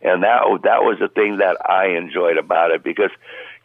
[0.00, 3.10] And that that was the thing that I enjoyed about it because,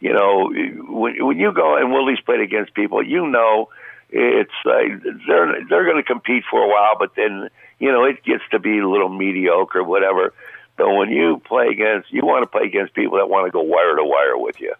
[0.00, 0.50] you know,
[0.88, 3.68] when, when you go and Willie's played against people, you know,
[4.08, 7.48] it's like they're they're going to compete for a while, but then
[7.78, 10.32] you know it gets to be a little mediocre, whatever.
[10.76, 13.60] But when you play against, you want to play against people that want to go
[13.60, 14.74] wire to wire with you,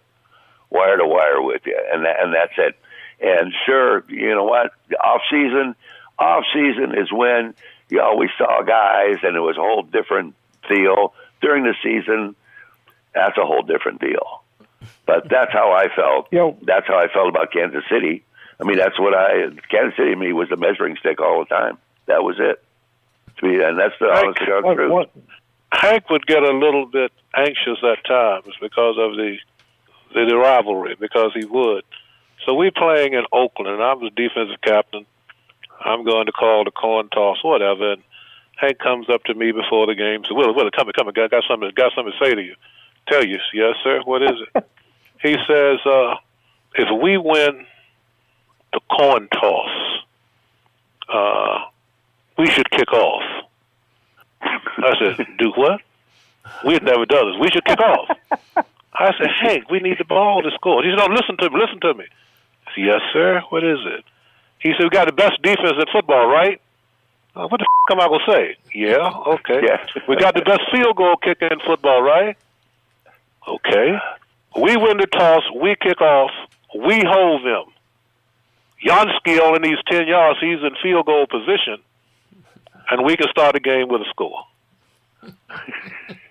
[0.69, 2.77] wire to wire with you, and that, and that's it.
[3.21, 4.73] And sure, you know what?
[5.01, 5.75] Off season,
[6.17, 7.53] off season is when
[7.89, 10.35] you always saw guys, and it was a whole different
[10.67, 11.13] deal.
[11.41, 12.35] During the season,
[13.13, 14.40] that's a whole different deal.
[15.11, 16.27] But that's how I felt.
[16.31, 16.57] Yo.
[16.61, 18.23] That's how I felt about Kansas City.
[18.61, 21.53] I mean, that's what I Kansas City to me was the measuring stick all the
[21.53, 21.77] time.
[22.05, 22.63] That was it.
[23.39, 24.91] To me, and that's the honest to God What- truth.
[24.91, 25.11] what-
[25.73, 29.37] Hank would get a little bit anxious at times because of the
[30.13, 31.83] the, the rivalry, because he would.
[32.45, 35.05] So we playing in Oakland, and I'm the defensive captain.
[35.83, 37.93] I'm going to call the coin toss, whatever.
[37.93, 38.03] And
[38.57, 40.23] Hank comes up to me before the game.
[40.27, 41.13] So, Willie, Willie, come here, come here.
[41.13, 42.55] Got, got something, got something to say to you.
[43.07, 44.01] Tell you, yes, sir.
[44.03, 44.65] What is it?
[45.21, 46.15] he says, uh,
[46.75, 47.65] if we win
[48.73, 49.69] the coin toss,
[51.09, 51.59] uh,
[52.37, 53.23] we should kick off.
[54.41, 55.81] I said, do what?
[56.65, 57.39] We've never done this.
[57.39, 58.09] We should kick off.
[58.93, 60.83] I said, Hank, we need the ball to score.
[60.83, 62.05] He said, no, listen to me, listen to me.
[62.67, 63.41] I said, yes, sir.
[63.49, 64.03] What is it?
[64.59, 66.61] He said, we got the best defense in football, right?
[67.35, 68.55] Uh, what the f- am I going to say?
[68.75, 69.61] Yeah, okay.
[69.63, 69.85] Yeah.
[70.07, 72.37] We got the best field goal kicker in football, right?
[73.47, 73.97] Okay.
[74.55, 75.43] We win the toss.
[75.61, 76.31] We kick off.
[76.75, 77.73] We hold them.
[78.85, 80.39] Yansky only needs 10 yards.
[80.39, 81.77] He's in field goal position.
[82.89, 84.43] And we can start the game with a score.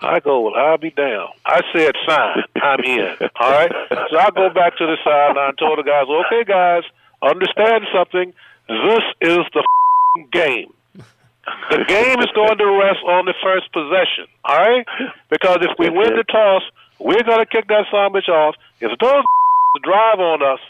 [0.01, 1.29] I go, well, I'll be down.
[1.47, 3.17] I said, sign, I'm in.
[3.39, 3.71] All right?
[4.11, 6.83] So I go back to the sideline, told the guys, okay, guys,
[7.23, 8.33] understand something.
[8.69, 9.65] This is the
[10.33, 10.73] game.
[11.71, 14.87] The game is going to rest on the first possession, all right?
[15.31, 16.63] Because if we win the toss,
[17.01, 18.55] we're going to kick that sandwich off.
[18.81, 19.25] If those
[19.83, 20.61] drive on us,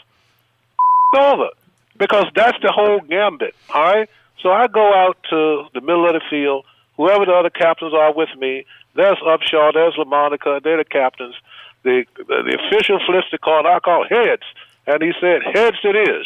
[1.17, 1.49] over.
[1.97, 4.09] Because that's the whole gambit, all right?
[4.41, 6.65] So I go out to the middle of the field.
[6.97, 8.65] Whoever the other captains are with me,
[8.95, 11.35] there's Upshaw, there's LaMonica, they're the captains.
[11.83, 14.43] The, the, the official flips the call, and I call heads.
[14.87, 16.25] And he said, heads it is.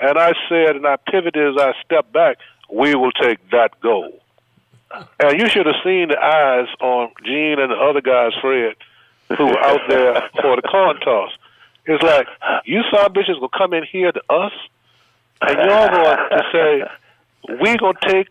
[0.00, 2.38] And I said, and I pivoted as I stepped back,
[2.70, 4.18] we will take that goal.
[5.20, 8.74] And you should have seen the eyes on Gene and the other guys, Fred,
[9.28, 11.32] who were out there for the coin toss.
[11.86, 12.28] It's like,
[12.64, 14.52] you saw bitches will come in here to us,
[15.40, 16.82] and y'all going to say,
[17.60, 18.28] we going to take,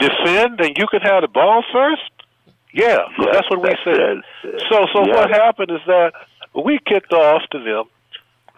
[0.00, 2.02] defend, and you can have the ball first?
[2.72, 4.22] Yeah, Yeah, that's what we said.
[4.68, 6.12] So, so what happened is that
[6.54, 7.84] we kicked off to them,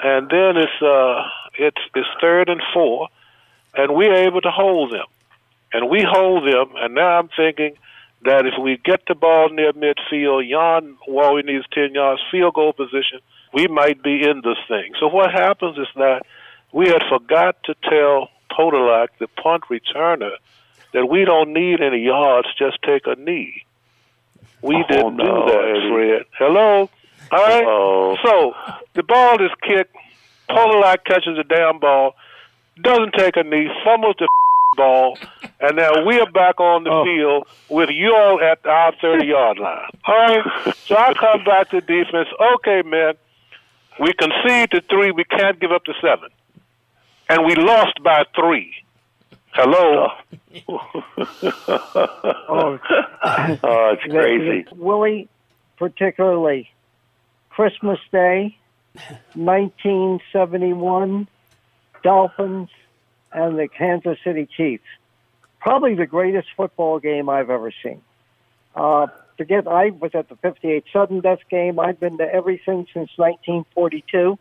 [0.03, 1.23] and then it's uh,
[1.59, 3.09] it's it's third and four,
[3.75, 5.05] and we're able to hold them,
[5.73, 7.77] and we hold them, and now I'm thinking
[8.23, 10.97] that if we get the ball near midfield, Jan
[11.47, 13.21] needs ten yards field goal position,
[13.53, 14.93] we might be in this thing.
[14.99, 16.23] So what happens is that
[16.73, 20.33] we had forgot to tell Podolak, the punt returner,
[20.93, 23.65] that we don't need any yards, just take a knee.
[24.63, 25.91] We Oh, didn't no, do that, Eddie.
[25.91, 26.23] Fred.
[26.39, 26.91] Hello?
[27.33, 27.65] All right?
[27.67, 28.17] Oh.
[28.25, 28.55] So
[28.95, 29.95] the ball is kicked.
[30.49, 32.15] Podolak catches the damn ball,
[32.81, 34.29] doesn't take a knee, fumbles the
[34.77, 35.19] ball,
[35.61, 37.05] and now we are back on the oh.
[37.05, 39.91] field with you all at our 30 yard line.
[40.07, 40.75] All right?
[40.87, 42.29] So I come back to defense.
[42.57, 43.15] Okay, man,
[43.99, 45.11] we concede to three.
[45.11, 46.29] We can't give up to seven.
[47.29, 48.73] And we lost by three.
[49.53, 50.09] Hello?
[50.69, 50.81] Oh,
[52.49, 52.79] oh.
[53.63, 54.67] oh, it's crazy.
[54.77, 55.29] Willie,
[55.79, 56.71] particularly
[57.51, 58.57] Christmas Day,
[59.35, 61.27] 1971,
[62.03, 62.69] Dolphins
[63.37, 64.83] and the Kansas City Chiefs.
[65.61, 68.01] Probably the greatest football game I've ever seen.
[68.75, 69.07] Uh,
[69.37, 71.79] forget, I was at the 58 sudden death game.
[71.79, 74.39] I've been to everything since 1942.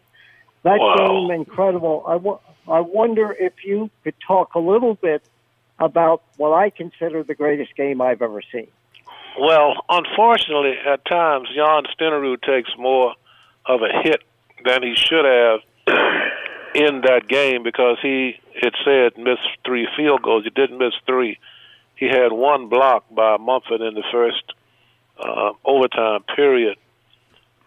[0.63, 0.95] That Wow.
[0.95, 2.03] game, incredible.
[2.07, 5.21] I, wo- I wonder if you could talk a little bit
[5.79, 8.67] about what I consider the greatest game I've ever seen.
[9.39, 13.13] Well, unfortunately, at times, Jan Stenerud takes more
[13.65, 14.23] of a hit
[14.63, 15.59] than he should have
[16.75, 20.43] in that game because he, it said, missed three field goals.
[20.43, 21.39] He didn't miss three.
[21.95, 24.43] He had one block by Mumford in the first
[25.17, 26.77] uh, overtime period.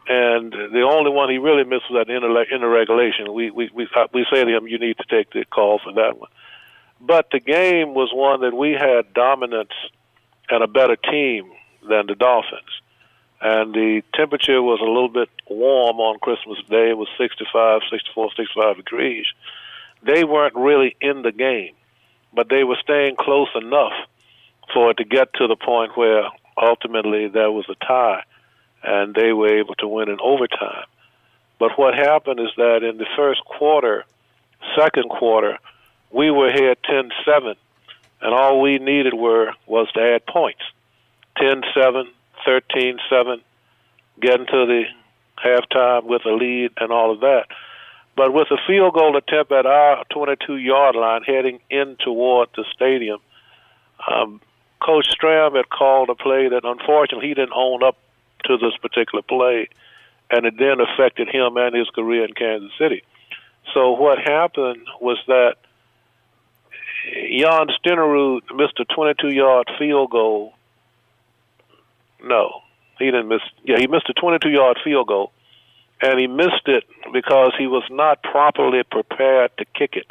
[0.06, 3.32] And the only one he really missed was at the inter, inter regulation.
[3.32, 6.18] We, we, we, we say to him, you need to take the call for that
[6.18, 6.30] one.
[7.00, 9.72] But the game was one that we had dominance
[10.50, 11.50] and a better team
[11.88, 12.82] than the Dolphins.
[13.40, 16.90] And the temperature was a little bit warm on Christmas Day.
[16.90, 19.26] It was 65, 64, 65 degrees.
[20.02, 21.74] They weren't really in the game,
[22.32, 23.92] but they were staying close enough
[24.72, 26.24] for it to get to the point where
[26.56, 28.22] ultimately there was a tie,
[28.82, 30.84] and they were able to win in overtime.
[31.58, 34.04] But what happened is that in the first quarter,
[34.76, 35.58] second quarter,
[36.10, 37.54] we were here 10-7,
[38.20, 40.62] and all we needed were was to add points.
[41.38, 42.08] 10-7,
[42.46, 43.40] 13-7,
[44.20, 44.84] getting to the
[45.44, 47.46] halftime with a lead and all of that.
[48.16, 53.20] But with a field goal attempt at our 22-yard line heading in toward the stadium,
[54.12, 54.40] um,
[54.80, 57.96] Coach Stram had called a play that unfortunately he didn't own up
[58.44, 59.68] to this particular play,
[60.30, 63.02] and it then affected him and his career in Kansas City.
[63.74, 65.56] So what happened was that
[67.04, 70.54] Jan Stenerud missed a 22-yard field goal.
[72.22, 72.62] No,
[72.98, 73.40] he didn't miss.
[73.64, 75.32] Yeah, he missed a 22-yard field goal,
[76.02, 80.06] and he missed it because he was not properly prepared to kick it.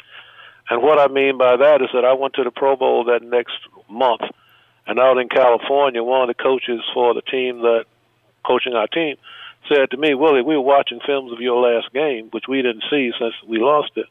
[0.69, 3.23] And what I mean by that is that I went to the Pro Bowl that
[3.23, 3.57] next
[3.89, 4.21] month,
[4.85, 7.85] and out in California, one of the coaches for the team that
[8.45, 9.17] coaching our team
[9.67, 12.83] said to me, Willie, we were watching films of your last game, which we didn't
[12.89, 14.05] see since we lost it.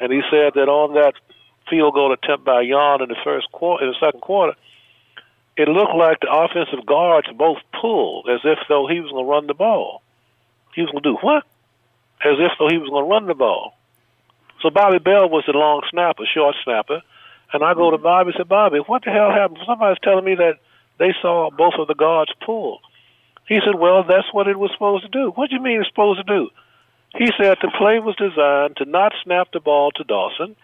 [0.00, 1.14] And he said that on that
[1.68, 4.56] field goal attempt by Jan in the first quarter, in the second quarter,
[5.60, 9.30] it looked like the offensive guards both pulled as if though he was going to
[9.30, 10.02] run the ball.
[10.74, 11.44] He was going to do what?
[12.24, 13.74] As if though he was going to run the ball.
[14.62, 17.02] So Bobby Bell was the long snapper, short snapper,
[17.52, 19.60] and I go to Bobby and say, Bobby, what the hell happened?
[19.66, 20.60] Somebody's telling me that
[20.98, 22.80] they saw both of the guards pull.
[23.48, 25.32] He said, Well, that's what it was supposed to do.
[25.34, 26.50] What do you mean it's supposed to do?
[27.16, 30.54] He said the play was designed to not snap the ball to Dawson,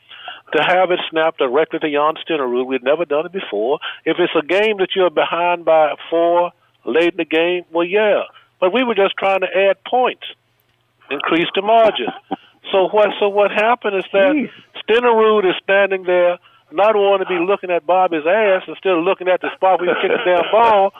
[0.53, 2.66] to have it snapped directly to Jan Stenerud.
[2.66, 3.78] We'd never done it before.
[4.05, 6.53] If it's a game that you're behind by four
[6.84, 8.22] late in the game, well, yeah.
[8.61, 10.24] But we were just trying to add points,
[11.11, 12.09] increase the margin.
[12.72, 13.11] So what?
[13.20, 14.51] So what happened is that Jeez.
[14.82, 16.38] Stenerud is standing there,
[16.72, 19.94] not wanting to be looking at Bobby's ass instead of looking at the spot where
[19.94, 20.92] he kicked the damn ball.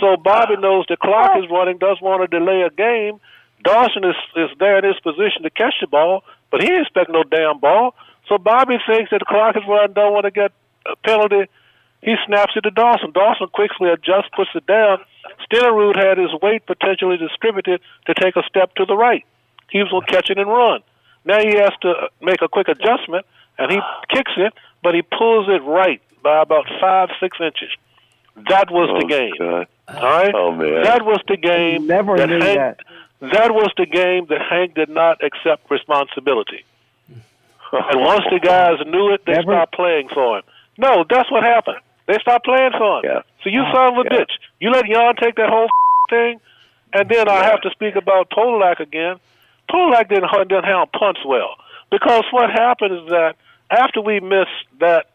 [0.00, 3.20] So Bobby knows the clock is running, doesn't want to delay a game.
[3.64, 7.10] Dawson is is there in his position to catch the ball, but he ain't expect
[7.10, 7.94] no damn ball.
[8.30, 10.52] So Bobby thinks that the clock is running, don't want to get
[10.86, 11.50] a penalty.
[12.00, 13.10] He snaps it to Dawson.
[13.10, 14.98] Dawson quickly adjusts, puts it down.
[15.50, 19.26] Stenerud had his weight potentially distributed to take a step to the right.
[19.68, 20.80] He was going to catch it and run.
[21.24, 23.26] Now he has to make a quick adjustment,
[23.58, 23.80] and he
[24.14, 27.70] kicks it, but he pulls it right by about five, six inches.
[28.48, 29.32] That was oh, the game.
[29.38, 29.66] God.
[29.88, 30.34] All right.
[30.34, 30.84] Oh man.
[30.84, 31.88] That was the game.
[31.88, 32.78] Never that knew Hank, that.
[33.32, 36.64] That was the game that Hank did not accept responsibility.
[37.72, 40.44] And once the guys knew it, they Never- stopped playing for him.
[40.78, 41.78] No, that's what happened.
[42.06, 43.04] They stopped playing for him.
[43.04, 43.22] Yeah.
[43.42, 43.74] So you uh-huh.
[43.74, 44.18] son of a Yeah.
[44.20, 44.32] bitch.
[44.60, 45.68] You let Jan take that whole
[46.10, 46.40] thing,
[46.92, 49.16] and then I have to speak about Polak again.
[49.70, 51.54] Polak didn't, didn't handle punts well
[51.90, 53.36] because what happened is that
[53.70, 55.10] after we missed that,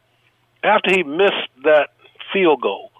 [0.63, 1.89] after he missed that
[2.31, 2.91] field goal,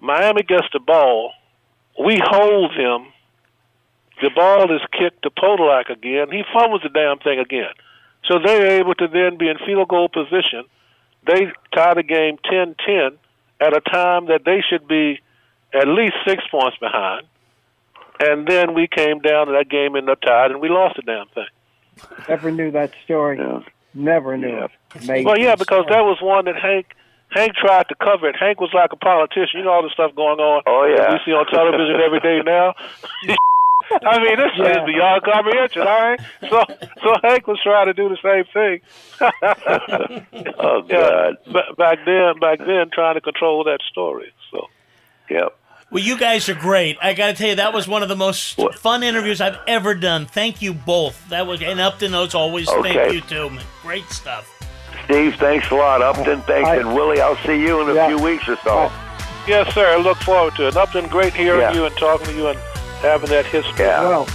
[0.00, 1.32] Miami gets the ball.
[2.04, 3.06] We hold him.
[4.22, 6.30] The ball is kicked to Podolak again.
[6.30, 7.70] He fumbles the damn thing again.
[8.28, 10.64] So they're able to then be in field goal position.
[11.26, 13.16] They tie the game 10-10
[13.60, 15.20] at a time that they should be
[15.72, 17.26] at least six points behind.
[18.20, 21.02] And then we came down to that game in the tied, and we lost the
[21.02, 21.46] damn thing.
[22.28, 23.38] Never knew that story.
[23.38, 23.60] Yeah.
[23.94, 24.64] Never knew Yeah.
[24.64, 24.70] it.
[24.96, 25.96] Amazing Well, yeah, because story.
[25.96, 26.94] that was one that Hank
[27.30, 28.36] Hank tried to cover it.
[28.36, 29.58] Hank was like a politician.
[29.58, 30.96] You know all the stuff going on Oh, yeah.
[30.98, 32.74] that we see on television every day now.
[33.90, 34.80] I mean, this Yeah.
[34.80, 36.20] is beyond comprehension, all right?
[36.48, 36.64] So,
[37.02, 38.80] so Hank was trying to do the same thing.
[40.58, 41.36] Oh yeah, God.
[41.52, 44.32] ba- back then, back then, trying to control that story.
[44.50, 44.66] So,
[45.30, 45.56] Yep.
[45.90, 46.96] Well, you guys are great.
[47.00, 48.74] I got to tell you, that was one of the most What?
[48.76, 50.26] fun interviews I've ever done.
[50.26, 51.28] Thank you both.
[51.28, 52.68] That was and Upton notes always.
[52.68, 53.64] Thank you too, man.
[53.82, 54.50] Great stuff.
[55.04, 56.02] Steve, thanks a lot.
[56.02, 58.08] Upton, thanks, I- and Willie, I'll see you in a Yeah.
[58.08, 58.90] few weeks or so.
[59.46, 59.86] yes, sir.
[59.92, 60.76] I look forward to it.
[60.76, 61.72] Upton, great hearing Yeah.
[61.74, 62.58] you and talking to you and
[63.04, 63.84] having that history.
[63.84, 64.08] Yeah.
[64.08, 64.26] Well,